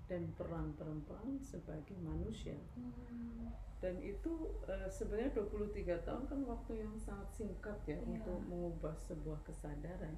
[0.07, 3.51] dan peran perempuan sebagai manusia Hmm.
[3.83, 4.31] dan itu
[4.65, 8.07] eh, sebenarnya 23 tahun kan waktu yang sangat singkat ya Iya.
[8.07, 10.15] untuk mengubah sebuah kesadaran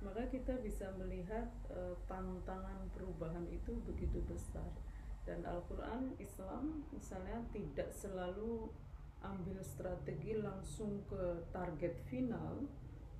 [0.00, 4.68] maka kita bisa melihat eh, tantangan perubahan itu begitu besar
[5.24, 8.68] dan Al-Quran Islam misalnya tidak selalu
[9.24, 12.68] ambil strategi langsung ke target final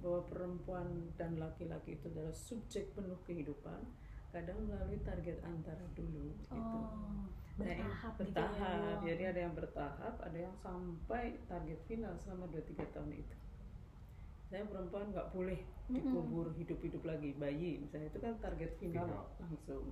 [0.04, 3.80] bahwa perempuan dan laki-laki itu adalah subjek penuh kehidupan
[4.28, 6.60] kadang melalui target antara dulu gitu.
[6.60, 8.98] oh Nah, ini bertahap gitu bertahap.
[9.06, 13.36] ya Jadi ada yang bertahap, ada yang sampai target final selama 2-3 tahun itu.
[14.50, 19.26] Saya perempuan nggak boleh dikubur hidup-hidup lagi bayi, misalnya itu kan target final Final.
[19.38, 19.86] langsung.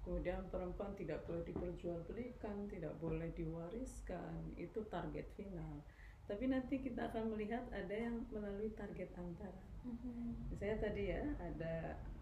[0.00, 5.82] Kemudian perempuan tidak boleh diperjualbelikan, tidak boleh diwariskan, itu target final.
[6.26, 9.62] Tapi nanti kita akan melihat ada yang melalui target antara.
[9.86, 10.50] Mhm.
[10.50, 11.74] Misalnya tadi ya ada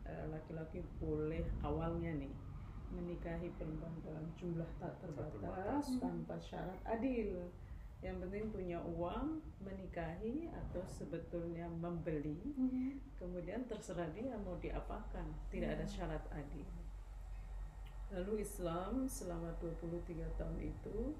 [0.04, 2.28] eh, laki-laki boleh awalnya nih
[2.92, 5.84] menikahi perempuan dalam jumlah tak terbatas terbatas.
[5.98, 7.48] tanpa syarat adil.
[8.04, 13.00] Yang penting punya uang menikahi atau sebetulnya membeli, Mhm.
[13.16, 16.68] kemudian terserah dia mau diapakan, tidak ada syarat adil.
[18.12, 21.16] Lalu Islam selama 23 tahun itu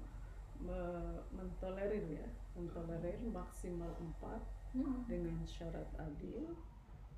[0.61, 4.41] me- mentolerir ya, mentolerir maksimal 4
[4.75, 5.07] Mhm.
[5.07, 6.51] dengan syarat adil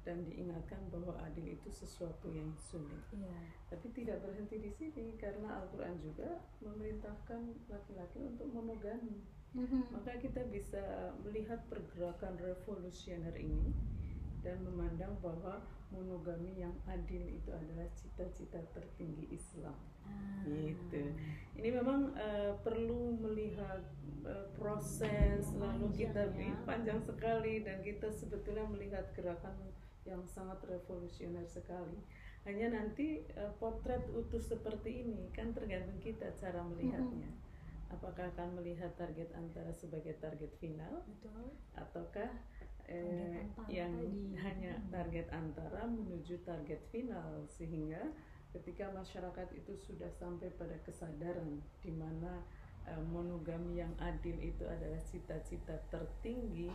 [0.06, 3.02] dan diingatkan bahwa adil itu sesuatu yang sulit.
[3.12, 3.34] Iya.
[3.67, 9.19] Tapi tidak berhenti di sini karena Al-Qur'an juga memerintahkan laki-laki untuk monogami.
[9.58, 9.91] Mhm.
[9.91, 13.73] Maka kita bisa melihat pergerakan revolusioner ini
[14.45, 15.60] dan memandang bahwa
[15.91, 19.76] monogami yang adil itu adalah cita-cita tertinggi Islam.
[20.48, 21.02] Gitu.
[21.58, 23.82] Ini memang eh, perlu melihat
[24.24, 26.54] eh, proses lalu Panjang kita ya.
[26.63, 29.58] panjang sekali dan kita sebetulnya melihat gerakan
[30.08, 32.00] yang sangat revolusioner sekali.
[32.48, 37.28] Hanya nanti eh, potret utuh seperti ini kan tergantung kita cara melihatnya.
[37.88, 41.56] Apakah akan melihat target antara sebagai target final Betul.
[41.76, 42.32] ataukah
[42.88, 44.36] eh, yang tadi.
[44.39, 44.91] hanya Hmm.
[44.91, 48.12] target antara menuju target final sehingga
[48.58, 52.41] ketika masyarakat itu sudah sampai pada kesadaran di mana
[52.84, 56.72] eh, monogami yang adil itu adalah cita-cita tertinggi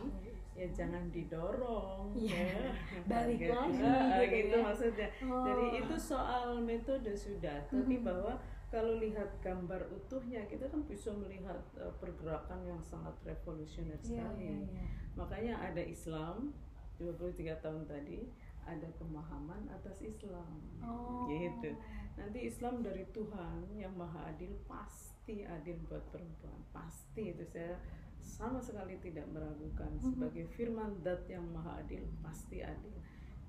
[0.53, 2.37] ya jangan didorong Iya.
[2.37, 2.71] ya
[3.11, 4.63] Balik lagi Ah, gitu gitu ya.
[4.63, 5.41] maksudnya Oh.
[5.41, 8.05] jadi itu soal metode sudah tapi Mhm.
[8.05, 8.37] bahwa
[8.69, 14.45] kalau lihat gambar utuhnya kita kan bisa melihat eh, pergerakan yang sangat revolusioner Iya, sekali
[14.45, 14.85] iya, iya.
[15.13, 16.53] makanya ada Islam
[16.97, 18.21] 23 tahun tadi
[18.67, 20.59] ada pemahaman atas Islam.
[20.83, 21.27] Oh.
[21.29, 21.75] gitu.
[22.19, 26.61] Nanti Islam dari Tuhan yang maha adil pasti adil buat perempuan.
[26.69, 27.79] Pasti itu saya
[28.21, 29.91] sama sekali tidak meragukan.
[29.99, 30.03] Mhm.
[30.03, 32.95] sebagai firman dat yang maha adil pasti adil.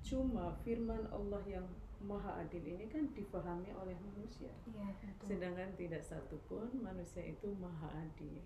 [0.05, 1.65] Cuma firman Allah yang
[2.03, 4.51] maha adil ini kan difahami oleh manusia.
[4.69, 5.25] Iya, betul.
[5.25, 8.37] sedangkan tidak satupun manusia itu maha adil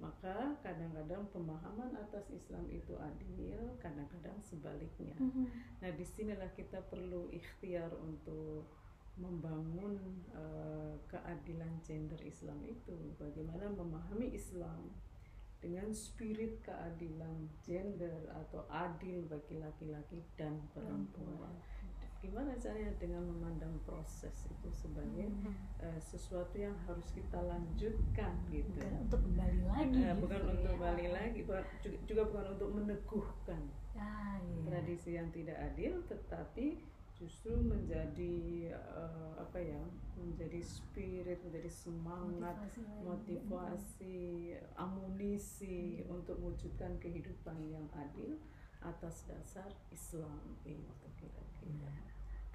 [0.00, 5.12] maka kadang-kadang pemahaman atas Islam itu adil kadang-kadang sebaliknya.
[5.20, 5.44] Mhm.
[5.84, 8.64] nah di sinilah kita perlu ikhtiar untuk
[9.20, 12.96] membangun eh, keadilan gender Islam itu.
[13.20, 14.88] Bagaimana memahami Islam
[15.60, 21.52] dengan spirit keadilan gender atau adil bagi laki-laki dan perempuan
[22.20, 25.56] gimana caranya dengan memandang proses itu sebagai Hmm.
[25.78, 30.46] eh, sesuatu yang harus kita lanjutkan gitu bukan untuk kembali lagi Eh, gitu bukan ya.
[30.46, 33.62] untuk kembali lagi bukan- juga, juga bukan untuk meneguhkan
[33.94, 34.60] ah, iya.
[34.62, 36.66] tradisi yang tidak adil tetapi
[37.14, 38.36] justru menjadi
[38.70, 39.80] eh, apa ya
[40.14, 42.56] menjadi spirit menjadi semangat
[43.00, 44.18] Motivasi motivasi
[44.74, 48.36] amunisi untuk mewujudkan kehidupan yang adil
[48.80, 51.92] atas dasar Islam itu kira-kira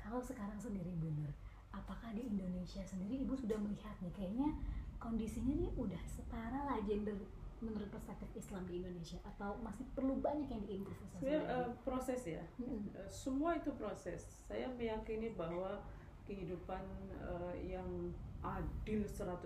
[0.06, 1.34] Kalau sekarang sendiri bener,
[1.74, 4.54] apakah di Indonesia sendiri ibu sudah melihat nih kayaknya
[5.02, 7.18] kondisinya nih udah setara lah gender
[7.58, 11.02] menurut perspektif Islam di Indonesia atau masih perlu banyak yang diimprove?
[11.18, 12.44] Sebenarnya eh, proses ya.
[12.62, 12.94] Mm-mm.
[12.94, 14.46] Eh, semua itu proses.
[14.46, 15.82] Saya meyakini bahwa
[16.26, 16.84] kehidupan
[17.16, 18.12] eh, yang
[18.46, 19.42] adil 100%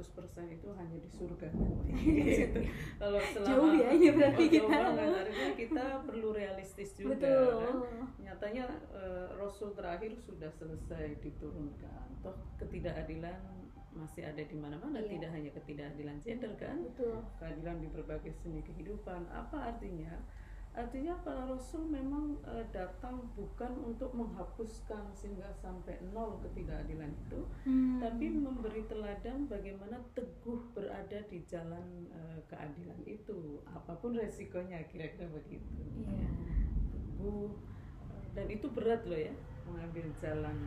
[0.51, 2.59] itu hanya di surga gitu.
[2.99, 4.75] kalau selama Jauh ya ini berarti Oh, kita.
[4.91, 7.55] artinya kita perlu realistis juga Betul.
[7.63, 7.75] kan
[8.19, 13.39] nyatanya eh, Rasul terakhir sudah selesai diturunkan toh ketidakadilan
[13.89, 15.15] masih ada di mana-mana Iya.
[15.15, 17.23] tidak hanya ketidakadilan gender kan Betul.
[17.39, 19.31] keadilan di berbagai seni kehidupan.
[19.31, 20.11] Apa artinya?
[20.69, 27.97] Artinya para rasul memang eh, datang bukan untuk menghapuskan sehingga sampai nol ketidakadilan itu, Hmm.
[27.99, 35.25] tapi memberi teladan bagaimana teguh berada di jalan eh, keadilan itu, apa pun resikonya kira-kira
[35.33, 35.81] begitu.
[36.05, 36.29] Iya.
[36.93, 37.49] Teguh
[38.13, 39.33] eh, dan itu berat loh ya
[39.65, 40.57] mengambil jalan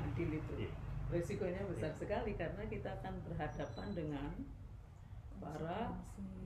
[0.00, 0.52] adil itu.
[0.56, 0.72] Iya.
[1.12, 4.32] Resikonya besar sekali karena kita akan berhadapan dengan
[5.38, 5.94] para.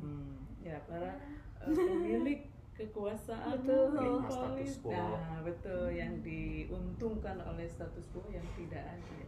[0.02, 1.14] Hmm, ya para
[1.62, 2.42] eh, pemilik
[2.78, 4.22] kekuasaan Betul.
[4.22, 4.72] Status polis.
[4.78, 4.94] quo.
[4.94, 9.26] nah betul yang diuntungkan oleh status quo yang tidak adil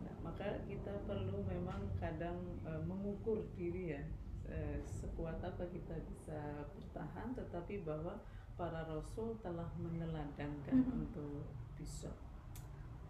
[0.00, 4.02] nah, maka kita perlu memang kadang eh, mengukur diri ya
[4.46, 6.36] eh, sekuat apa kita bisa
[6.70, 8.20] bertahan tetapi bahwa
[8.54, 10.92] para rasul telah meneladankan Mhm.
[11.02, 12.12] untuk bisa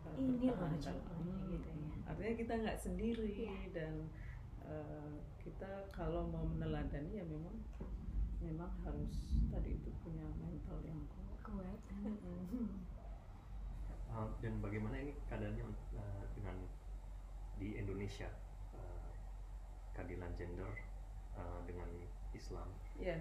[0.06, 0.94] eh, Ini bertahan.
[1.18, 1.86] Hmm, gitu ya.
[2.06, 3.58] artinya kita nggak sendiri Iya.
[3.72, 3.94] dan
[4.62, 7.54] eh, kita kalau mau meneladani ya memang
[8.40, 9.12] memang harus
[9.48, 11.28] tadi itu punya mental yang kuat.
[11.42, 11.80] Kuat.
[14.06, 15.66] Uh, dan bagaimana ini keadaannya
[15.98, 16.56] uh, dengan
[17.60, 18.30] di Indonesia
[18.72, 19.10] uh,
[19.92, 20.72] keadilan gender
[21.36, 21.88] uh, dengan
[22.32, 23.20] Islam Ya,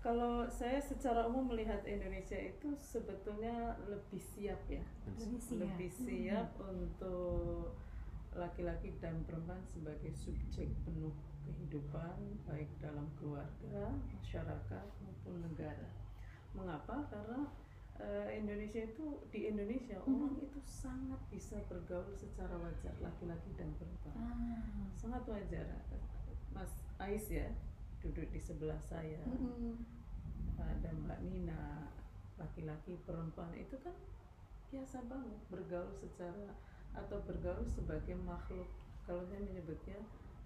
[0.00, 4.80] kalau saya secara umum melihat Indonesia itu sebetulnya lebih siap ya,
[5.20, 5.60] Lebih siap.
[5.60, 7.76] lebih siap untuk
[8.32, 11.12] laki-laki dan perempuan sebagai subjek penuh
[11.50, 12.14] kehidupan
[12.46, 15.90] baik dalam keluarga, masyarakat maupun negara.
[16.54, 17.10] Mengapa?
[17.10, 17.50] Karena
[18.00, 20.08] eh, Indonesia itu di Indonesia Mhm.
[20.08, 24.16] orang itu sangat bisa bergaul secara wajar laki-laki dan perempuan.
[24.16, 24.88] Ah.
[24.96, 25.66] Sangat wajar.
[26.50, 27.44] Mas Ais ya
[28.00, 29.76] duduk di sebelah saya Mm-mm.
[30.56, 31.84] ada Mbak Nina
[32.40, 33.92] laki-laki perempuan itu kan
[34.72, 36.56] biasa banget bergaul secara
[36.96, 38.66] atau bergaul sebagai makhluk
[39.04, 40.00] kalau saya menyebutnya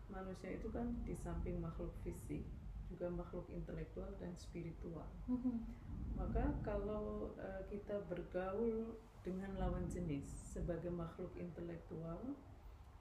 [0.08, 2.44] manusia itu kan di samping makhluk fisik
[2.86, 5.64] juga makhluk intelektual dan spiritual Mhm.
[6.14, 12.20] maka kalau eh, kita bergaul dengan lawan jenis sebagai makhluk intelektual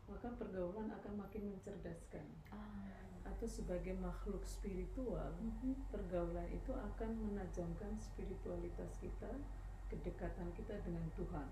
[0.04, 2.92] maka pergaulan akan makin mencerdaskan Ah.
[3.24, 5.92] atau sebagai makhluk spiritual Mhm.
[5.92, 9.32] pergaulan itu akan menajamkan spiritualitas kita,
[9.88, 11.48] kedekatan kita dengan Tuhan.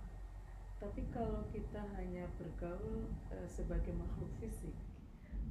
[0.84, 4.76] Tapi kalau kita hanya bergaul eh, sebagai makhluk fisik,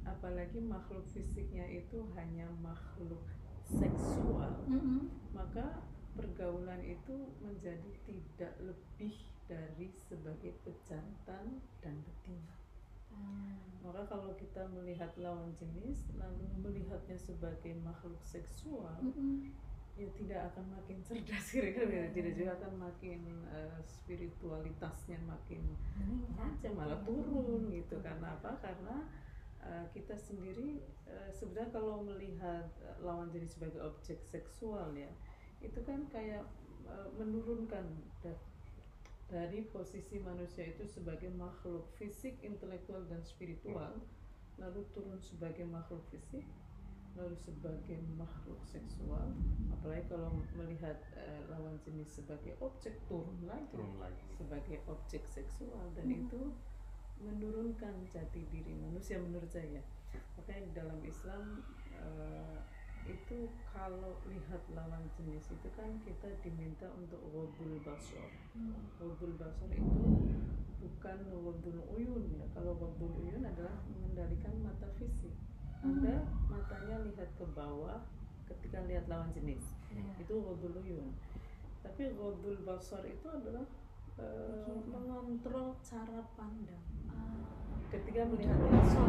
[0.03, 3.21] apalagi makhluk fisiknya itu hanya makhluk
[3.63, 5.07] seksual, Mhm.
[5.31, 9.15] maka pergaulan itu menjadi tidak lebih
[9.47, 12.55] dari sebagai pejantan dan betina.
[13.11, 13.55] Ah.
[13.83, 19.51] Maka kalau kita melihat lawan jenis lalu melihatnya sebagai makhluk seksual, Mhm.
[19.99, 23.19] ya tidak akan makin cerdas kira-kira tidak juga akan makin
[23.51, 26.47] eh, spiritualitasnya makin Meningkat.
[26.47, 29.03] aja malah turun gitu karena apa karena
[29.91, 35.11] kita sendiri eh, sebenarnya kalau melihat eh, lawan jenis sebagai objek seksual ya
[35.61, 36.43] itu kan kayak
[36.87, 37.85] eh, menurunkan
[38.23, 38.43] da-
[39.31, 43.95] dari posisi manusia itu sebagai makhluk fisik, intelektual dan spiritual
[44.59, 46.43] lalu turun sebagai makhluk fisik
[47.15, 49.35] lalu sebagai makhluk seksual.
[49.71, 50.95] Apalagi kalau melihat
[51.51, 54.23] lawan jenis sebagai objek turun lagi turun lagi.
[54.39, 55.91] sebagai objek seksual.
[55.91, 56.19] Dan Mhm.
[56.27, 56.41] itu
[57.21, 59.81] menurunkan jati diri manusia menurut saya.
[60.37, 61.43] Makanya di dalam Islam
[61.93, 62.57] eh,
[63.05, 68.77] itu kalau lihat lawan jenis itu kan kita diminta untuk wabul basor Hmm.
[69.01, 70.01] wabul basor itu
[70.77, 72.45] bukan wabul uyun ya.
[72.53, 75.33] Kalau wabul uyun adalah mengendalikan mata fisik.
[75.81, 78.05] Anda matanya lihat ke bawah
[78.45, 79.73] ketika lihat lawan jenis.
[79.89, 80.21] Iya.
[80.21, 81.09] itu wabul uyun.
[81.81, 83.65] Tapi wabul basar itu adalah
[84.13, 84.85] Pikiran.
[84.93, 86.85] mengontrol cara pandang
[87.91, 89.07] ketika melihat basor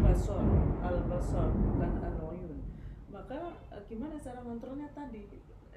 [0.00, 0.42] basor
[0.80, 2.58] al basor bukan al uyun
[3.12, 3.36] maka
[3.70, 5.28] eh, gimana cara mengontrolnya tadi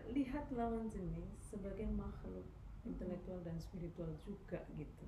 [0.08, 2.48] lihat lawan jenis sebagai makhluk
[2.88, 5.06] intelektual dan spiritual juga gitu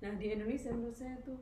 [0.00, 1.36] nah di Indonesia menurut saya tuh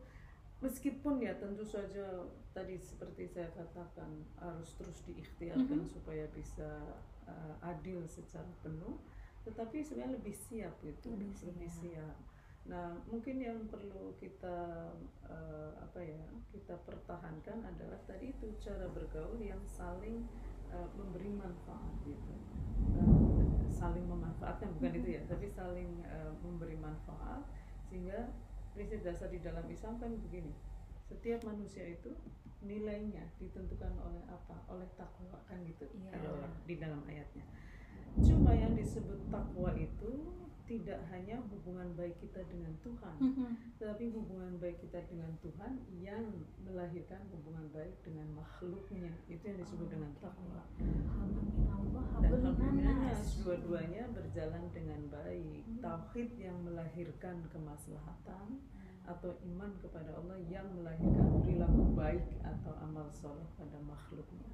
[0.58, 4.08] meskipun ya tentu saja tadi seperti saya katakan
[4.40, 5.92] harus terus diikhtiarkan Mhm.
[5.92, 6.96] supaya bisa
[7.28, 8.98] eh, adil secara penuh
[9.46, 11.54] tetapi sebenarnya lebih siap gitu Lebih siap.
[11.70, 12.16] siap
[12.66, 14.90] Nah, mungkin yang perlu kita
[15.30, 20.26] eh, apa ya kita pertahankan adalah tadi itu cara bergaul yang saling
[20.74, 22.34] eh, memberi manfaat gitu,
[22.76, 27.46] Eh, saling memanfaatkan bukan itu ya, tapi saling eh, memberi manfaat
[27.86, 28.34] sehingga
[28.74, 30.52] prinsip dasar di dalam Islam kan begini,
[31.06, 32.12] setiap manusia itu
[32.66, 34.58] nilainya ditentukan oleh apa?
[34.68, 37.46] Oleh takwa kan gitu ada orang di dalam ayatnya.
[38.20, 40.12] Cuma yang disebut takwa itu
[40.66, 43.50] tidak hanya hubungan baik kita dengan Tuhan, mhm.
[43.78, 46.26] tetapi hubungan baik kita dengan Tuhan yang
[46.66, 49.14] melahirkan hubungan baik dengan makhluknya.
[49.30, 50.66] Itu yang disebut dengan takwa.
[52.18, 52.30] Dan
[52.74, 53.38] minannas.
[53.46, 55.62] dua-duanya berjalan dengan baik.
[55.62, 55.78] Hmm.
[55.78, 58.58] Tauhid yang melahirkan kemaslahatan
[59.06, 64.50] atau iman kepada Allah yang melahirkan perilaku baik atau amal soleh pada makhluknya.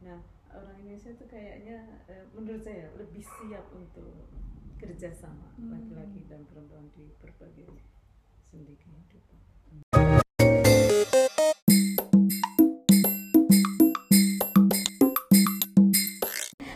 [0.00, 0.24] Nah,
[0.56, 4.08] orang Indonesia itu kayaknya eh, menurut saya lebih siap untuk
[4.80, 5.76] kerjasama Hmm.
[5.76, 7.68] laki-laki dan perempuan di berbagai
[8.48, 9.38] sendi kehidupan.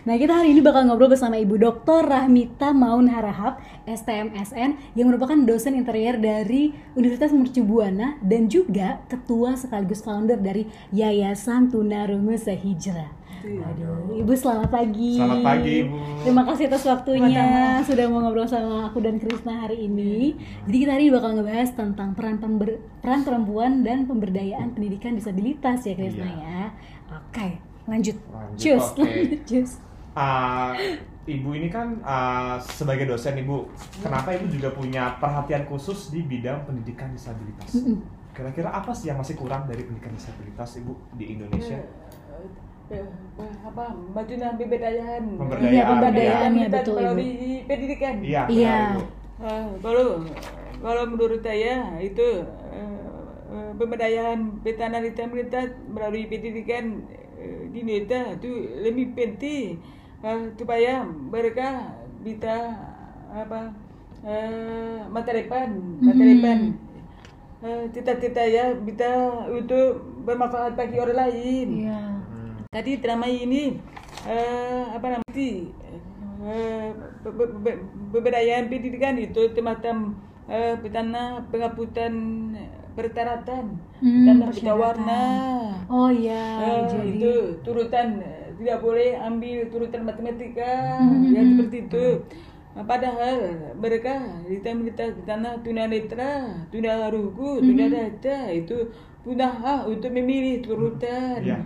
[0.05, 2.05] Nah kita hari ini bakal ngobrol bersama Ibu Dr.
[2.05, 3.57] Rahmita Maun Harahap,
[3.89, 10.69] STMSN, yang merupakan dosen interior dari Universitas Mercu Buana dan juga ketua sekaligus founder dari
[10.93, 13.24] Yayasan Tunarungu Sehijrah.
[13.45, 15.20] Aduh, Ibu selamat pagi.
[15.20, 15.97] Selamat pagi, Ibu.
[16.24, 17.45] Terima kasih atas waktunya
[17.84, 20.32] sudah mau ngobrol sama aku dan Krisna hari ini.
[20.64, 25.84] Jadi kita hari ini bakal ngebahas tentang peran pember- peran perempuan dan pemberdayaan pendidikan disabilitas
[25.84, 26.40] ya Krisna Iya.
[26.40, 26.62] ya.
[27.12, 27.49] Oke,
[27.84, 28.16] lanjut.
[28.32, 29.70] Lanjut, Cus, lanjut, cus.
[30.14, 30.72] Ah,
[31.24, 33.68] ibu ini kan ah, sebagai dosen ibu,
[34.01, 37.76] kenapa ibu juga punya perhatian khusus di bidang pendidikan disabilitas?
[38.32, 41.78] Kira-kira apa sih yang masih kurang dari pendidikan disabilitas ibu di Indonesia?
[42.85, 43.01] Eh,
[43.64, 47.01] apa Madinah pemberdayaan Pemberdayaan, Iya, pemberdayaan, Pemberdayaan ya, betul, Ibu.
[47.01, 47.32] melalui
[47.64, 48.78] pendidikan Iya.
[49.35, 50.20] Ah, kalau
[50.78, 52.28] kalau menurut saya itu
[52.70, 53.01] eh,
[53.51, 57.03] eh, pemberdayaan petani disabilitas melalui pendidikan
[57.45, 59.76] di Indonesia itu lebih penting
[60.57, 62.72] supaya mereka bisa
[63.28, 63.68] apa
[65.11, 65.68] masa depan
[66.01, 66.30] masa Mhm.
[66.30, 66.59] depan
[67.61, 69.09] eh, cita-cita ya bisa
[69.51, 72.01] untuk bermanfaat bagi orang lain Iya.
[72.75, 73.79] Tadi drama ini
[74.27, 75.70] eh, apa namanya di
[76.43, 76.91] eh,
[77.22, 80.18] be- be- be- pemberdayaan pendidikan itu semacam
[80.51, 82.12] eh, petana penghapusan
[82.99, 84.75] persyaratan Hmm, persyaratan.
[84.75, 85.22] warna
[85.87, 88.18] Oh iya, Eh, jadi itu turutan
[88.59, 92.07] tidak boleh ambil turutan matematika Hmm, ya hmm, seperti itu
[92.75, 93.39] Nah, padahal
[93.79, 94.18] mereka
[94.51, 94.91] di di
[95.22, 97.66] tanah tunanetra, tunaruku, Hmm.
[97.70, 98.91] tunadata itu
[99.22, 101.39] punya hak untuk memilih turutan.
[101.39, 101.59] Iya.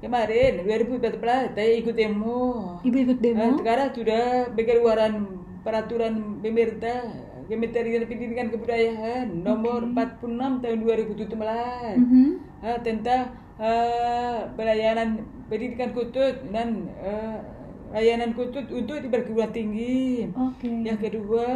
[0.00, 2.80] Kemarin 2014 saya ikut demo.
[2.80, 3.60] Ibu ikut Nah, demo.
[3.60, 5.12] sekarang sudah berkeluaran
[5.60, 7.04] peraturan pemerintah
[7.44, 10.24] Kementerian Pendidikan Kebudayaan nomor 46
[10.58, 12.28] tahun 2017 Mhm.
[12.60, 17.44] Ah, tentang ah, pelayanan pendidikan khusus dan ah,
[17.92, 20.32] layanan khusus untuk di perguruan tinggi.
[20.32, 20.70] Oke.
[20.80, 21.48] Yang kedua,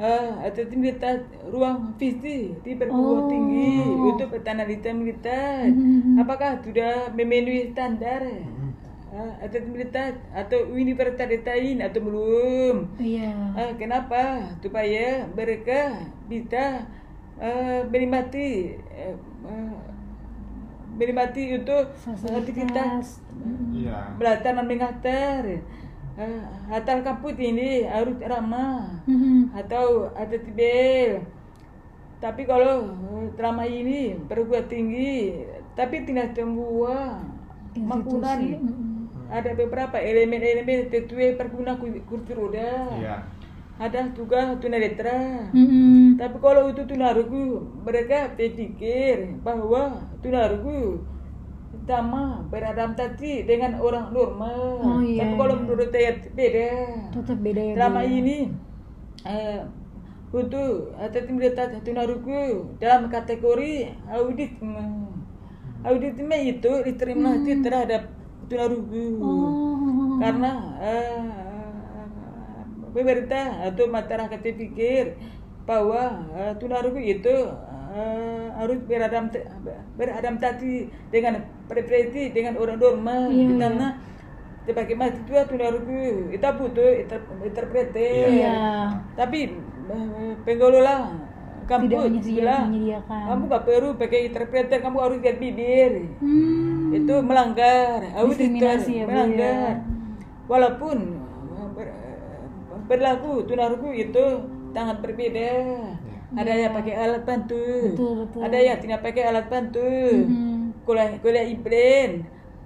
[0.00, 3.28] ah, aktivitas ruang fisik di perguruan Oh.
[3.28, 5.68] tinggi untuk petana disabilitas.
[5.68, 6.16] Mhm.
[6.16, 8.24] Apakah sudah memenuhi standar?
[9.10, 12.96] Ah, aktivitas atau universitas lain atau belum?
[12.96, 13.30] Iya.
[13.52, 14.48] Ah, kenapa?
[14.62, 15.92] Supaya mereka
[16.30, 16.86] bisa
[17.36, 19.12] uh, menikmati eh,
[19.44, 19.74] eh,
[20.94, 21.90] menikmati untuk
[22.30, 23.18] aktivitas
[23.74, 24.14] Iya.
[24.20, 25.42] belajar dan mengajar.
[26.70, 29.54] Hatal kampus ini harus ramah Mhm.
[29.56, 31.22] atau ada tibel.
[32.20, 35.40] Tapi kalau eh, drama ini perguruan tinggi,
[35.72, 37.24] tapi tidak semua
[37.72, 39.30] mampunan Mhm.
[39.32, 42.92] ada beberapa elemen-elemen sesuai perguna kursi roda.
[43.00, 43.16] Iya.
[43.80, 45.48] Ada juga tunanetra.
[45.56, 46.20] Mhm.
[46.20, 51.00] Tapi kalau itu tunarungu, mereka berpikir bahwa tunarungu
[51.90, 54.78] sama beradaptasi dengan orang normal.
[54.78, 55.62] Oh, iya, Tapi kalau iya.
[55.66, 56.68] menurut saya beda.
[57.10, 57.72] Tetap beda ya.
[57.74, 58.10] Selama ya?
[58.14, 58.38] ini
[59.26, 59.60] eh,
[60.30, 65.10] untuk aktivitas tunarungu dalam kategori auditisme.
[65.82, 68.06] Auditisme itu diskriminasi terhadap
[68.46, 69.22] tunarungu Hmm.
[69.22, 70.16] Oh.
[70.22, 71.22] karena eh,
[72.92, 75.14] pemerintah atau masyarakat pikir
[75.64, 77.30] bahwa uh, tunarungu itu
[77.90, 79.26] uh, harus beradam
[79.94, 80.72] beradaptasi
[81.10, 83.60] dengan preferensi dengan orang normal Iya, di iya.
[83.60, 83.88] sana
[84.60, 88.58] sebagai mahasiswa tunarungu kita butuh inter interpreter Iya.
[89.14, 91.16] tapi uh, pengelola
[91.64, 93.22] kampus bilang menyediakan.
[93.30, 96.90] kamu gak perlu pakai interpreter kamu harus lihat bibir Hmm.
[96.92, 99.74] itu melanggar auditor Diskriminasi ya, Bu, melanggar ya.
[100.46, 100.96] walaupun
[101.72, 104.24] ber- uh, berlaku tunarungu itu
[104.70, 105.50] sangat berbeda
[106.30, 107.64] ada yang pakai alat bantu.
[107.90, 108.40] Betul, betul.
[108.42, 110.86] ada yang tidak pakai alat bantu Mhm.
[110.86, 112.10] kuliah kuliah impren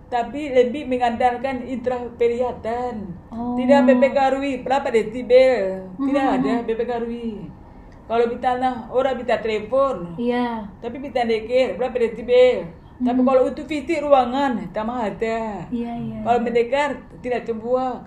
[0.04, 3.56] tapi lebih mengandalkan indera penglihatan Oh.
[3.56, 6.34] tidak mempengaruhi berapa desibel tidak Mhm.
[6.38, 7.48] ada mempengaruhi
[8.04, 10.68] kalau di tanah orang bisa telepon Iya.
[10.78, 16.18] tapi kita dekat berapa desibel tapi kalau untuk fisik ruangan tambah ada Iya, iya.
[16.22, 16.88] kalau mendengar
[17.18, 18.04] tidak sebuah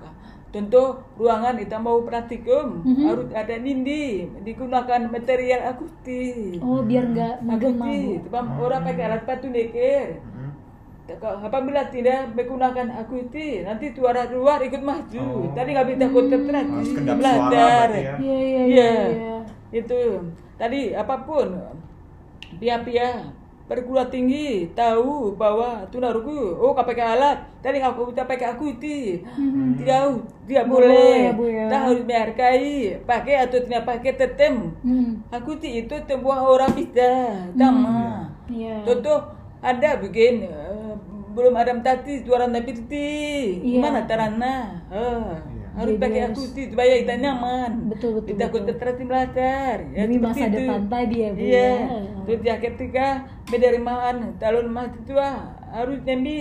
[0.57, 0.83] tentu
[1.13, 3.05] ruangan kita mau praktikum Mhm.
[3.05, 4.25] harus ada nindi.
[4.41, 10.49] Digunakan material akustik Oh, biar nggak menggema, akustik sebab orang pakai alat batu deker Mhm.
[11.45, 15.21] apabila tidak menggunakan akustik nanti suara luar ikut maju.
[15.21, 15.53] Oh.
[15.53, 18.01] tadi nggak bisa konsentrasi kedap suara belajar ya.
[18.17, 18.63] Iya, iya, iya.
[18.65, 19.37] Iya, iya.
[19.69, 19.99] itu.
[20.57, 21.53] Tadi apa pun
[22.57, 23.36] pihak-pihak
[23.67, 29.27] perguruan tinggi tahu bahwa tunarungu oh pakai alat tadi aku bisa pakai akustik
[29.75, 30.71] tidak tidak Mhm.
[30.71, 31.65] Boleh, boleh Bu, ya.
[31.67, 35.19] tak harus menghargai pakai atau tidak pakai tetem Hmm.
[35.27, 37.11] akustik itu sebuah orang bisa
[37.53, 38.87] sama Iya.
[38.87, 39.19] contoh
[39.59, 40.93] ada bikin eh,
[41.35, 43.83] belum ada tadi suara napiti Iya.
[43.83, 45.35] gimana caranya Eh,
[45.77, 48.53] harus Jadi pakai harus- akustik supaya kita nyaman Betul, betul, kita betul.
[48.57, 50.55] konsentrasi belajar ya Demi masa itu.
[50.57, 51.75] depan tadi ya, Bu, iya ya.
[52.25, 53.07] terus ya ketika
[53.47, 55.29] penerimaan calon mahasiswa
[55.69, 56.39] harus nyambi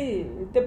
[0.51, 0.65] 10%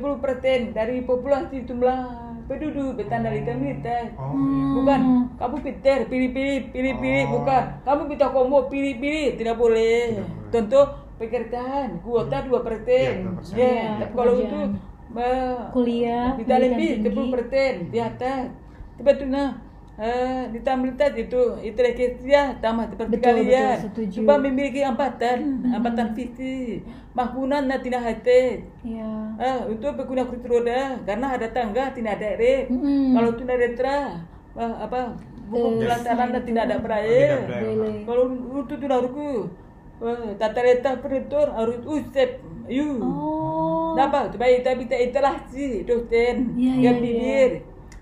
[0.70, 2.01] dari populasi jumlah
[2.45, 4.34] penduduk bertanda integritas Oh,
[4.76, 4.99] bukan
[5.36, 7.32] kamu pinter pilih-pilih pilih-pilih Oh.
[7.36, 10.49] bukan kamu minta komo pilih-pilih tidak boleh Tidak boleh.
[10.49, 10.86] contoh
[11.20, 13.53] pekerjaan kuota 2 persen Iya, 2%.
[13.53, 14.59] ya Iya, kalau itu
[15.74, 17.10] Kuliah, lebih tinggi.
[17.10, 18.53] 10 persen di atas
[18.93, 19.57] sebetulnya
[19.97, 23.78] eh, di Tamilitas itu intelijensia tambah seperti kalian
[24.22, 26.86] coba memiliki ambatan ambatan fisik
[27.18, 29.12] makunan nah tidak hati Iya.
[29.39, 32.68] Ah, untuk pengguna kursi roda karena ada tangga tidak ada rem.
[32.72, 33.16] Mm-mm.
[33.16, 33.97] Kalau tunanetra
[34.55, 34.99] ah, apa
[35.49, 37.57] buku Eh, pelataran dan tidak ada Tidak ada.
[37.66, 37.95] Boleh.
[38.05, 39.30] Kalau untuk tunarku
[39.99, 42.39] wah, tata letak perintur harus usep.
[42.70, 43.01] Yuk.
[43.01, 43.49] Oh.
[43.92, 44.20] Kenapa?
[44.30, 47.52] Supaya kita bisa interaksi dosen Iya, yang iya, bibir.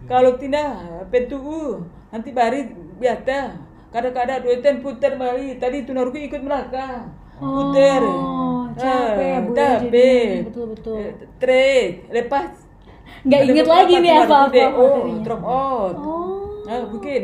[0.05, 0.69] Kalau tidak
[1.07, 2.59] PTU nanti bari
[2.95, 3.37] biasa.
[3.87, 5.55] Kadang-kadang dosen putar bari.
[5.55, 7.11] Tadi tunarku ikut belakang.
[7.37, 8.01] Putar.
[8.01, 9.83] Oh, capek ya, Bu, ya, Capek.
[9.85, 10.45] jadinya.
[10.49, 10.95] Betul, betul.
[10.97, 12.49] Eh, Trade, lepas.
[13.23, 15.23] Nggak Ada inget lagi nih apa-apa materinya.
[15.23, 15.95] drop out.
[15.97, 16.63] Oh.
[16.63, 17.21] Nah, mungkin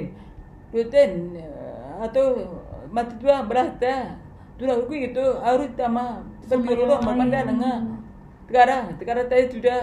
[0.70, 2.26] dosen eh, atau
[2.90, 3.94] mahasiswa berasa
[4.56, 7.02] tunarku itu harus sama orang lain.
[7.02, 7.82] berpandangan.
[8.54, 9.80] Sekarang, sekarang saya sudah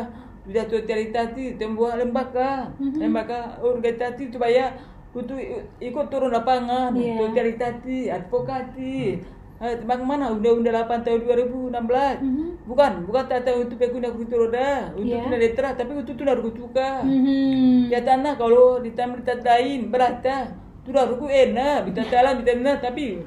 [0.46, 3.02] sudah sosialisasi sebuah lembaga, Mhm.
[3.02, 4.78] lembaga organisasi supaya
[5.10, 5.42] untuk
[5.82, 7.18] ikut turun lapangan, Iya.
[7.18, 9.26] sosialisasi, advokasi.
[9.60, 12.22] Eh, bagaimana Undang-Undang 8 tahun 2016?
[12.22, 12.62] Mhm.
[12.62, 15.26] Bukan, bukan tata untuk pengguna kursi roda, untuk Iya.
[15.26, 17.02] tunanetra, tapi untuk tunarungu juga.
[17.02, 17.90] Mhm.
[17.90, 20.46] Ya tanah kalau di tempat lain berasa
[20.86, 23.18] tunarungu enak, bisa jalan, bisa enak, tapi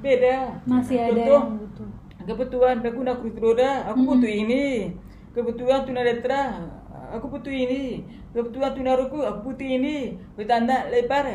[0.00, 0.56] beda.
[0.64, 1.69] Masih ada Contoh, yang.
[2.30, 4.94] Kebutuhan pengguna kursi roda, aku butuh ini.
[5.34, 6.42] Kebutuhan tunanetra,
[7.10, 8.06] aku butuh ini.
[8.30, 10.14] Kebutuhan tunarungu, aku butuh ini.
[10.38, 11.26] Bertanda lebar,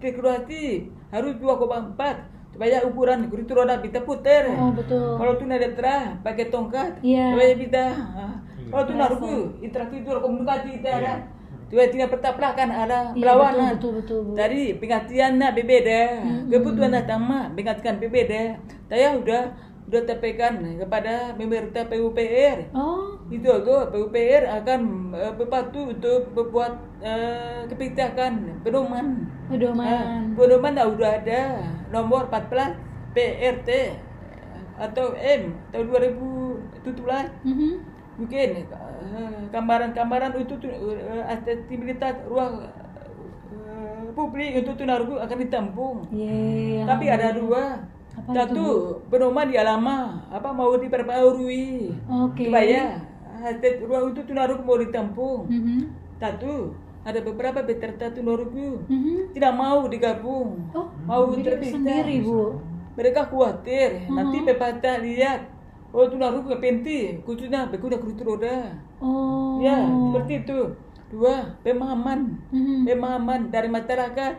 [0.00, 4.48] kalkulasi harus 2,4 supaya ukuran kursi roda bisa putar.
[4.56, 5.20] Oh, betul.
[5.20, 7.36] Kalau tunanetra pakai tongkat, Iya.
[7.36, 7.84] supaya bisa.
[8.16, 8.34] ah.
[8.66, 11.20] Kalau tunarungu interaksi itu komunikasi itu ada.
[11.20, 11.34] Iya.
[11.66, 13.74] Supaya tidak bertabrakan ada Iya, berlawanan.
[13.76, 14.30] betul, betul, betul, Bu.
[14.38, 16.48] Dari pengertiannya berbeda, Mm-mm.
[16.48, 18.42] kebutuhan sama, pengertian berbeda.
[18.86, 19.42] Saya udah
[19.86, 22.74] udah sampaikan kepada pemerintah PUPR.
[22.74, 23.14] Oh.
[23.30, 24.80] Itu tuh PUPR akan
[25.14, 29.30] eh, berpatu untuk membuat eh, kebijakan pedoman.
[29.46, 29.86] Pedoman.
[29.86, 31.40] Ah, pedoman dah udah ada
[31.88, 32.74] nomor 14
[33.14, 33.70] PRT
[34.76, 37.70] atau M tahun 2017 Mhm.
[38.18, 38.66] mungkin eh,
[39.48, 42.66] gambaran-gambaran untuk tu- eh, aksesibilitas ruang
[43.54, 45.96] eh, publik untuk tunarungu akan ditampung.
[46.10, 47.86] Yeay, Tapi ada dua.
[48.26, 48.66] Apa Satu, itu,
[49.06, 51.94] pedoman di lama apa mau diperbarui
[52.26, 52.50] Oke.
[52.50, 52.98] supaya
[53.38, 55.46] akses ruang untuk tunarungu mau ditampung.
[55.46, 55.78] Mhm.
[56.18, 56.74] Satu,
[57.06, 59.30] ada beberapa peserta tunarungu Mhm.
[59.30, 61.78] tidak mau digabung, Oh, mau terpisah.
[61.78, 62.58] sendiri, Bu.
[62.98, 64.46] Mereka khawatir nanti Mhm.
[64.50, 65.40] peserta lihat
[65.94, 68.74] oh tunarungu ke penti khususnya berkuda kursi roda.
[68.98, 69.62] Oh.
[69.62, 70.60] Ya, seperti itu.
[71.06, 72.82] dua pemahaman Mhm.
[72.82, 74.34] pemahaman dari masyarakat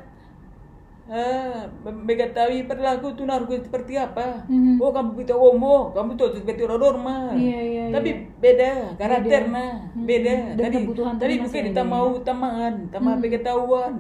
[1.08, 4.44] eh mengetahui perilaku tunarungu seperti apa?
[4.52, 4.76] Mhm.
[4.84, 7.32] oh kamu kita homo kamu tuh seperti orang normal.
[7.32, 8.28] Iya, iya, tapi iya.
[8.44, 8.72] beda.
[9.00, 10.04] karakternya Mhm.
[10.04, 10.36] beda.
[10.60, 13.24] Dan tadi kebutuhan tadi tadi mungkin kita mau tamaan tambah Mhm.
[13.24, 13.94] pengetahuan.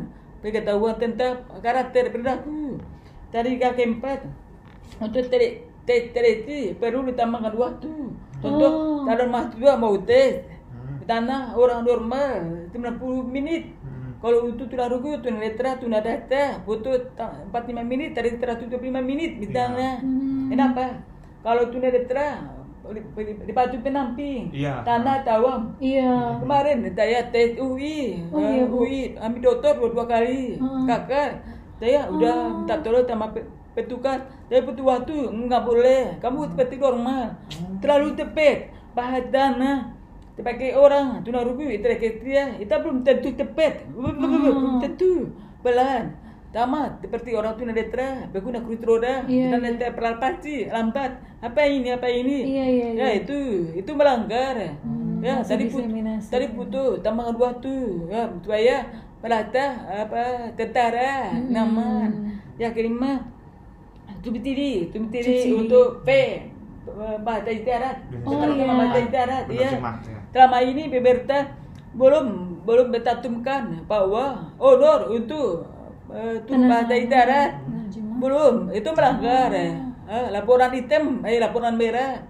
[0.43, 1.34] Pengetahuan tentang
[1.64, 2.76] karakter perilaku.
[3.32, 4.20] Tadi kaki empat
[4.99, 7.91] untuk tadi tes itu perlu ditambahkan waktu.
[8.43, 8.99] Contoh Oh.
[9.08, 10.43] kalau mahasiswa mau tes.
[10.99, 13.77] Di tanah orang normal 90 menit
[14.18, 20.49] kalau untuk tunarungu tunanetra tunadata butuh ta- 45 menit dari lima 75 menit misalnya Hmm.
[20.49, 20.84] kenapa
[21.41, 22.41] kalau tunanetra
[23.43, 24.80] dipacu penamping Iya.
[24.82, 26.39] tanah tawam Iya.
[26.39, 28.76] kemarin saya tes UI Oh, eh, iya, Bu.
[28.82, 30.84] UI ambil dokter dua, dua kali Heeh.
[30.88, 31.30] kakak
[31.78, 32.63] saya udah Oh.
[32.63, 33.43] minta tolong sama pe-
[33.76, 37.36] petugas saya butuh waktu nggak boleh kamu seperti normal
[37.78, 39.26] terlalu tepat bahas
[40.38, 41.90] sebagai orang tunarungu itu
[42.22, 45.34] dia kita belum tentu tepat belum tentu.
[45.66, 46.14] Pelan
[46.54, 49.26] tamat seperti orang tunanetra berguna kursi roda.
[49.28, 51.12] Iya, kita nanti peralpati lambat.
[51.42, 52.38] Apa ini apa ini?
[52.46, 53.22] Iya, iya, ya iya.
[53.26, 53.38] itu
[53.74, 54.78] itu melanggar.
[54.86, 55.84] Hmm, ya tadi put,
[56.30, 57.74] tadi butuh tambahan waktu
[58.08, 58.86] ya supaya
[59.18, 61.50] pelatih apa tentara Hmm.
[61.50, 61.88] nama
[62.62, 63.26] ya kelima
[64.22, 65.50] tumitiri tumitiri Cuci.
[65.58, 66.10] untuk P
[67.22, 67.98] bahasa isyarat.
[68.24, 68.72] Oh, Sekarang iya.
[68.72, 69.70] bahasa isyarat ya ya.
[70.38, 71.50] Selama ini pemerintah
[71.98, 73.90] belum belum bertatumkan.
[73.90, 75.66] Bahwa honor untuk
[76.14, 78.18] uh, bahasa isyarat Penerjemah.
[78.22, 79.82] belum itu melanggar ya.
[80.08, 82.22] Eh, laporan hitam eh laporan merah.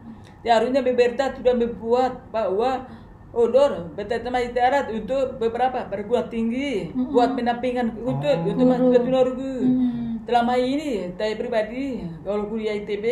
[0.48, 2.88] Ya harusnya pemerintah sudah membuat bahwa
[3.36, 9.56] odor betama isyarat untuk beberapa perguruan tinggi buat pendampingan khusus untuk mahasiswa tunarungu.
[9.60, 10.24] Hmm.
[10.24, 13.06] selama ini saya pribadi kalau kuliah ITB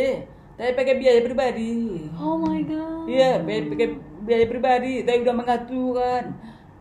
[0.56, 2.08] saya pakai biaya pribadi.
[2.16, 3.12] Oh my god.
[3.12, 3.88] Iya, pakai
[4.26, 5.06] biaya pribadi.
[5.06, 6.24] Saya sudah mengaturkan.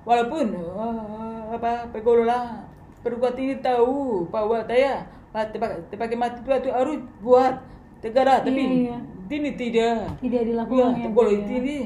[0.04, 2.68] Walaupun eh, apa pengelola
[3.00, 7.54] perguruan tinggi tahu bahwa saya pakai mahasiswa itu harus buat
[8.04, 8.98] negara, tapi Iya, iya.
[9.32, 9.96] ini tidak.
[10.20, 11.08] Tidak Iya, dilakukan ya.
[11.08, 11.48] kalau Bu, ya.
[11.60, 11.78] ini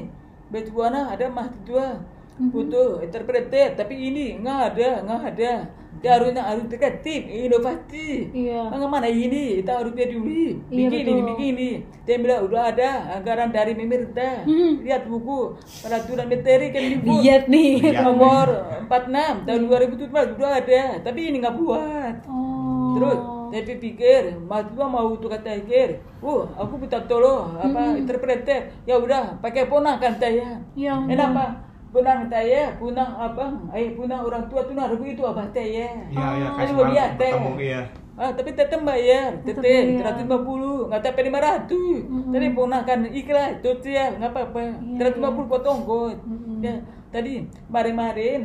[0.49, 2.01] Betuana ada mahasiswa
[2.39, 5.53] butuh interpreter, tapi ini nggak ada, nggak ada.
[5.99, 8.31] Dia harusnya harus kreatif, inovasi.
[8.31, 8.71] Iya.
[8.71, 9.59] Bagaimana ini?
[9.59, 10.55] Kita harus peduli.
[10.67, 11.27] Iya, Begini, betul.
[11.27, 11.69] begini.
[12.03, 14.43] Dia bilang udah ada anggaran dari pemerintah.
[14.43, 14.79] Hmm.
[14.79, 15.39] Lihat buku
[15.83, 17.19] peraturan materi kan dibuat.
[17.19, 17.71] Lihat nih.
[17.83, 18.01] Lihat.
[18.01, 18.47] Nomor
[18.87, 22.15] 46 tahun 2017 udah ada, tapi ini nggak buat.
[22.25, 22.95] Oh.
[22.95, 23.19] Terus
[23.49, 25.89] saya pikir mahasiswa mau tuh kata pikir,
[26.21, 27.99] oh aku minta tolong apa Hmm.
[27.99, 28.71] interpreter.
[28.85, 30.61] Ya udah pakai ponakan saya.
[30.73, 31.09] Ya ampun.
[31.11, 31.68] Kenapa?
[31.89, 35.49] Punang saya, punang abang, eh punang orang tua tuh naruh itu abah.
[35.57, 37.31] Iya, iya, Ah, kayak lu semalam lihat, teh.
[37.33, 37.81] bertemu, iya.
[38.19, 40.13] Ah, tapi tetap bayar, Tetep tetep bayar.
[40.21, 41.71] 150, nggak sampai 500.
[42.05, 42.31] Mm-mm.
[42.35, 44.59] Tadi ponakan ikhlas, sosial, nggak apa-apa.
[44.85, 46.17] Iya, 150 potong ongkos.
[46.27, 46.57] Mm-mm.
[46.61, 46.75] Ya,
[47.09, 47.33] tadi
[47.71, 48.41] kemarin-kemarin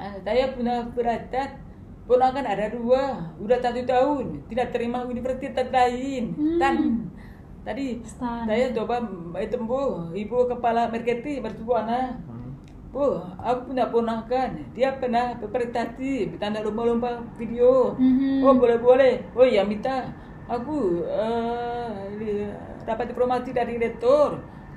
[0.00, 1.50] ah, saya punya beratat
[2.06, 3.02] ponakan ada dua,
[3.42, 6.34] udah satu tahun, tidak terima universitas lain.
[6.38, 6.58] Hmm.
[6.58, 6.76] Tan,
[7.66, 8.46] tadi Stan.
[8.46, 9.02] saya coba
[9.42, 12.14] itu bu, ibu kepala marketing bersuara.
[12.94, 13.04] Bu,
[13.48, 14.50] aku punya ponakan.
[14.76, 17.10] Dia pernah berprestasi, bertanda lomba-lomba
[17.40, 17.98] video.
[17.98, 18.40] Mhm.
[18.46, 19.12] Oh, boleh-boleh.
[19.36, 19.90] Oh iya, minta.
[20.46, 22.54] Aku eh, li-
[22.88, 24.30] dapat informasi dari rektor.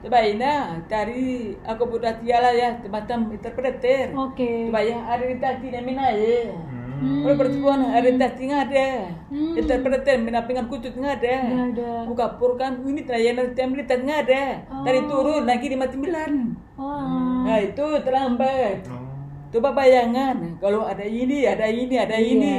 [0.04, 4.06] Sebaiknya dari akomodasi lah ya, semacam interpreter.
[4.16, 4.50] Oke.
[4.68, 6.44] Supaya orientasi namanya ya.
[6.72, 6.89] Hmm.
[7.00, 8.90] Kalau pertemuan orientasi nggak ada.
[9.28, 9.54] Hmm.
[9.56, 11.36] Interpreter pendampingan khusus nggak ada.
[11.66, 11.92] Ada.
[12.06, 14.44] Buka purkan unit layanan template nggak ada.
[14.84, 15.08] Dari Oh.
[15.08, 16.54] turun lagi 59.
[16.76, 17.44] Wah.
[17.44, 18.84] Nah itu terlambat.
[18.86, 19.08] Oh.
[19.50, 22.30] Coba bayangan kalau ada ini, ada ini, ada Iya.
[22.30, 22.56] ini.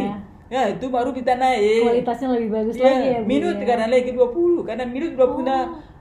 [0.49, 1.87] Ya itu baru kita naik.
[1.87, 3.65] Kualitasnya lebih bagus Iya, lagi ya, Bu, minut ya?
[3.65, 5.57] karena lagi 20 karena minut udah punya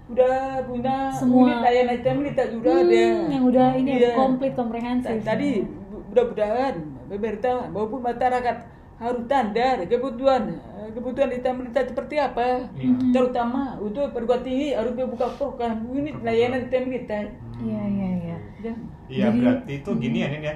[0.09, 1.45] udah punya Semua.
[1.45, 3.03] unit layanan template sudah Hmm, ada.
[3.29, 4.11] yang udah ini Iya.
[4.15, 5.21] komplit komprehensif.
[5.21, 5.49] Ta- Tadi
[6.09, 6.73] mudah-mudahan
[7.10, 8.57] pemerintah maupun masyarakat
[8.99, 10.43] harus tanda kebutuhan
[10.76, 12.68] eh, kebutuhan di template seperti apa.
[12.76, 12.91] Iya.
[13.16, 17.32] Terutama untuk perguruan tinggi harus dibuka program unit layanan template.
[17.60, 18.38] Iya iya iya.
[18.60, 18.76] Dan
[19.10, 20.55] Iya berarti itu gini ya Nin ya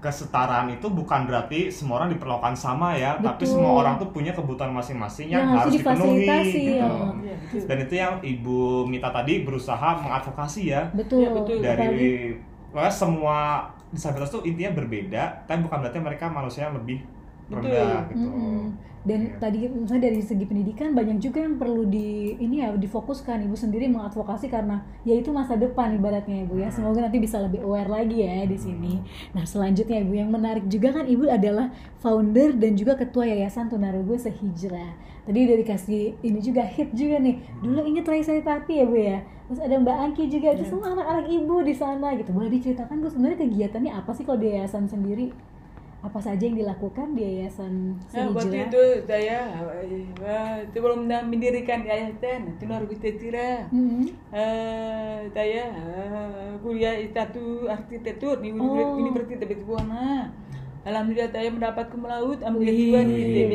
[0.00, 3.52] kesetaraan itu bukan berarti semua orang diperlakukan sama ya tapi Betul.
[3.60, 6.32] semua orang tuh punya kebutuhan masing-masing yang Yang harus dipenuhi gitu.
[6.32, 6.88] ya.
[6.88, 6.88] Iya,
[7.36, 7.60] betul.
[7.68, 11.20] dan itu yang ibu Mita tadi berusaha mengadvokasi ya Betul.
[11.20, 11.56] Iya, betul.
[11.60, 12.32] Dari
[12.72, 13.38] makanya semua
[13.90, 17.02] disabilitas tuh intinya berbeda tapi bukan berarti mereka manusia yang lebih
[17.50, 17.66] Betul.
[17.66, 18.26] rendah gitu.
[18.30, 18.62] Mm-mm.
[19.00, 19.40] Dan Iya.
[19.40, 23.88] tadi misalnya dari segi pendidikan banyak juga yang perlu di ini ya difokuskan ibu sendiri
[23.88, 26.68] mengadvokasi karena ya itu masa depan ibaratnya ibu ya.
[26.68, 29.00] Semoga nanti bisa lebih aware lagi ya di sini.
[29.32, 31.72] Nah selanjutnya ibu yang menarik juga kan ibu adalah
[32.04, 34.92] founder dan juga ketua yayasan Tunarungu Sehijrah.
[35.24, 37.40] Tadi udah dikasih ini juga hit juga nih.
[37.64, 39.24] Dulu inget Raisa Tati ya bu ya.
[39.48, 42.30] Terus ada Mbak Angki juga, itu semua anak-anak ibu di sana gitu.
[42.30, 45.32] Boleh diceritakan bu sebenarnya kegiatannya apa sih kalau di yayasan sendiri?
[46.00, 49.52] Apa saja yang dilakukan di yayasan Nah, waktu itu saya
[49.84, 54.08] eh, sebelum mendirikan yayasan Tunarungu Sehijrah Mm-mm.
[54.30, 57.36] eh saya eh, kuliah S1
[57.66, 58.96] arsitektur di Oh.
[58.96, 60.32] Universitas Betuana.
[60.80, 63.52] Alhamdulillah saya mendapat cum laude ambil S2 di ITB.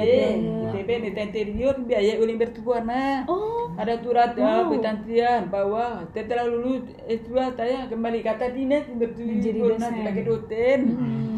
[0.70, 3.26] ITB di interior biaya Universitas Betuana.
[3.26, 4.70] Oh, Ada surat uh, Wow.
[4.72, 9.42] perjanjian bahwa setelah lulus S2 saya kembali kata dinas Betuana
[9.82, 9.94] dosen.
[9.98, 10.80] sebagai dosen.
[10.94, 11.35] mm.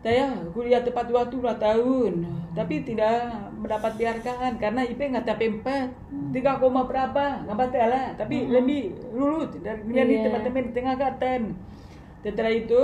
[0.00, 2.24] Saya kuliah tepat waktu 2 tahun,
[2.56, 3.20] tapi tidak
[3.52, 5.92] mendapat penghargaan karena IP nggak sampai 4,
[6.32, 10.24] 3 koma berapa, nggak masalah, tapi lebih lulus dari dari Iya.
[10.24, 11.52] teman-teman di tengah angkatan.
[12.24, 12.80] Setelah itu,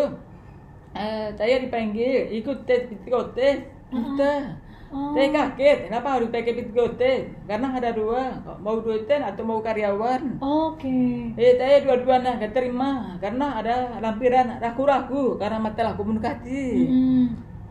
[0.92, 4.32] eh, saya dipanggil ikut tes psikotes, kita.
[4.36, 4.65] Oh.
[4.86, 7.20] Saya kaget, kenapa harus pakai psikotes?
[7.50, 10.38] Karena ada dua, mau dosen atau mau karyawan.
[10.38, 11.34] Oke.
[11.34, 16.86] Eh, saya dua-duanya gak terima karena ada lampiran ragu-ragu karena masalah komunikasi.
[16.86, 17.26] Mm.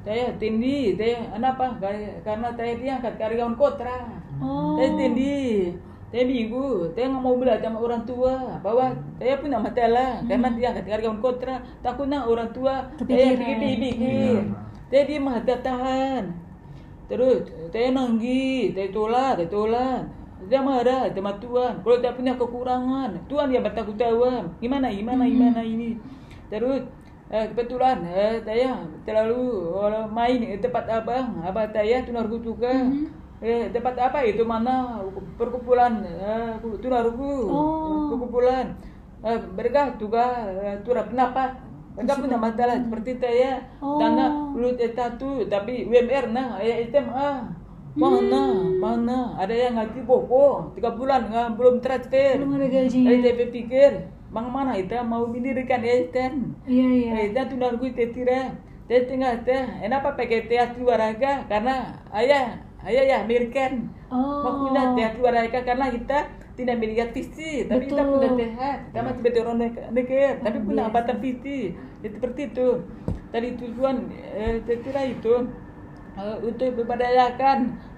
[0.06, 1.82] Saya tinggi, saya kenapa?
[1.82, 4.06] Kar- Karena saya diangkat karyawan kotra.
[4.38, 4.78] Oh.
[4.78, 5.74] Saya tinggi,
[6.14, 10.86] saya minggu, saya nggak mau belajar sama orang tua bahwa saya punya masalah karena diangkat
[10.86, 11.64] karyawan kotra.
[11.82, 13.40] Takutnya orang tua saya Kepikiran.
[13.40, 14.40] pikir pikir.
[14.92, 16.45] Saya dia mah tahan.
[17.06, 20.00] Terus saya nanggi, saya tolak, saya tolak.
[20.46, 21.82] Saya marah sama Tuhan.
[21.82, 24.46] Kalau saya punya kekurangan, Tuhan yang bertanggung jawab.
[24.62, 25.98] Gimana, gimana, gimana ini.
[26.52, 26.86] Terus
[27.34, 28.78] eh, kebetulan eh, saya
[29.08, 29.42] terlalu
[30.14, 32.70] main di tempat abang, abang saya tunarku juga.
[33.42, 35.02] Eh, tempat apa itu mana
[35.40, 38.14] perkumpulan eh, tunarku, Oh.
[38.14, 38.76] perkumpulan.
[39.26, 41.58] Eh, mereka juga eh, turap pendapat.
[41.96, 43.64] Mereka punya masalah seperti saya.
[43.80, 43.96] Oh.
[43.98, 47.32] Dana lulus S1 tapi UMR nah ya SMA.
[47.96, 52.44] Mana, mana ada yang ngaji bobo tiga bulan nggak belum transfer.
[52.44, 53.24] Belum ada Jadi gajinya.
[53.24, 53.92] saya pikir,
[54.36, 56.60] bang mana itu mau mendirikan yayasan.
[56.68, 57.10] Iya iya.
[57.24, 58.52] Yayasan tuh narku tetira.
[58.86, 60.46] Saya tinggal teh, kenapa pakai
[60.84, 61.48] waraga?
[61.48, 63.90] Karena ayah, ayah ya American.
[64.12, 64.44] Oh.
[64.44, 66.20] Maksudnya teatri waraga karena kita
[66.56, 68.16] tidak melihat visi, tapi kita Betul.
[68.16, 68.78] punya sehat.
[68.90, 69.58] Kita masih sebagai orang
[69.92, 71.60] negara, tapi punya hambatan visi.
[72.00, 72.68] Ya, seperti itu.
[73.36, 75.34] Tadi tujuan eh, saya kira itu
[76.16, 77.58] eh, untuk memberdayakan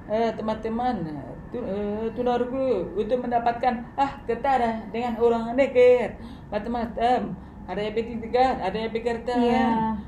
[0.10, 6.18] eh, teman-teman eh, tu- eh, tunarku untuk mendapatkan ah ketara dengan orang negara
[6.50, 7.38] macam-macam
[7.68, 9.44] ada yang pendidikan, ada yang pekerjaan.
[9.44, 9.68] Iya.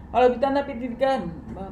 [0.10, 1.20] Kalau kita nak pendidikan,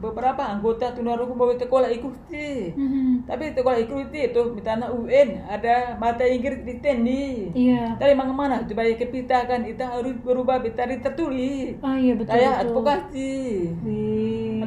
[0.03, 2.75] beberapa anggota tunarku mau sekolah ikuti.
[2.75, 3.23] Mhm.
[3.23, 7.55] Tapi sekolah ikuti itu misalnya UN ada mata Inggris di tendi.
[7.55, 7.95] Iya.
[7.95, 11.79] Dari mana mana supaya kita kan kita harus berubah dari tertulis.
[11.79, 12.35] Ah iya betul.
[12.35, 12.61] Saya betul.
[12.67, 13.35] advokasi.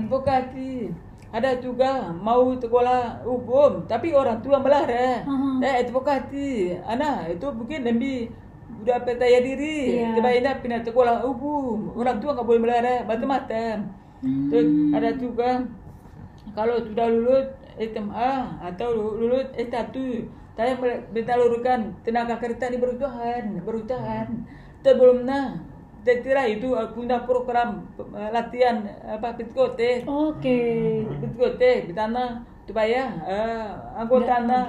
[0.01, 0.73] Advokasi.
[1.31, 5.23] Ada juga mau sekolah umum tapi orang tua melarang.
[5.29, 5.51] Aha.
[5.63, 6.75] Saya advokasi.
[6.83, 8.33] Anak itu mungkin lebih
[8.81, 10.01] udah percaya diri.
[10.01, 10.17] Iya.
[10.17, 11.93] Sebaiknya pindah sekolah umum.
[11.97, 13.75] Orang tua nggak boleh melarang macam-macam.
[14.21, 14.49] Hmm.
[14.53, 15.51] Terus ada juga
[16.53, 17.49] kalau sudah lulus
[17.81, 19.95] SMA atau lulus S1
[20.59, 20.77] saya
[21.09, 24.29] menyalurkan tenaga kerja di perusahaan perusahaan
[24.85, 25.65] sebelumnya
[26.05, 30.61] saya kira itu punya program eh, latihan apa psikotes Oke.
[31.25, 34.69] psikotes di sana supaya eh, anggota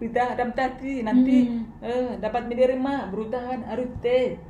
[0.00, 1.84] kita adaptasi nanti Hmm.
[1.84, 4.40] eh, dapat menerima perusahaan harus tes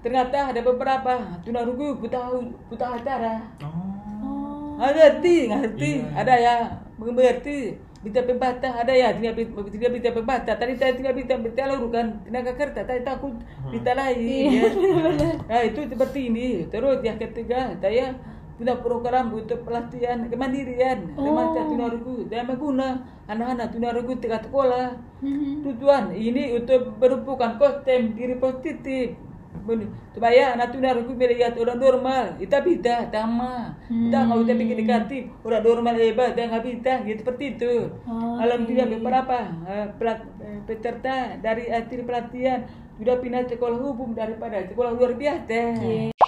[0.00, 2.32] ternyata ada beberapa tunarungu buta
[2.66, 3.34] buta acara.
[3.60, 4.80] Oh.
[4.80, 5.90] ngerti ngerti?
[6.00, 6.16] Iya.
[6.16, 6.54] ada ya
[6.96, 7.76] mengerti.
[8.00, 12.56] Bisa pembatas ada ya tidak bi- tidak bisa pembatas tadi saya tidak bisa menyalurkan tenaga
[12.56, 13.36] kerja saya takut
[13.68, 14.68] bisa lain ya.
[15.44, 16.48] nah itu seperti ini.
[16.66, 18.16] Terus yang ketiga saya
[18.60, 21.16] punya program untuk pelatihan kemandirian.
[21.16, 21.24] Oh.
[21.24, 22.88] remaja tunarungu saya mengguna
[23.24, 25.00] anak-anak tunarungu tingkat sekolah.
[25.24, 25.64] Mhm.
[25.64, 29.16] tujuan ini untuk menumpukan konsep diri positif.
[30.10, 32.24] Supaya anak tunarungu melihat orang normal.
[32.36, 33.76] Kita bisa sama.
[33.86, 36.92] Kita nggak usah pikir negatif orang normal hebat dan nggak bisa.
[37.02, 37.72] Gitu seperti itu.
[38.04, 38.38] Oke.
[38.40, 42.68] alhamdulillah beberapa eh, pelat- eh, peserta dari hasil pelatihan.
[43.00, 45.60] Sudah pindah sekolah umum daripada sekolah luar biasa.
[45.80, 46.19] Iya.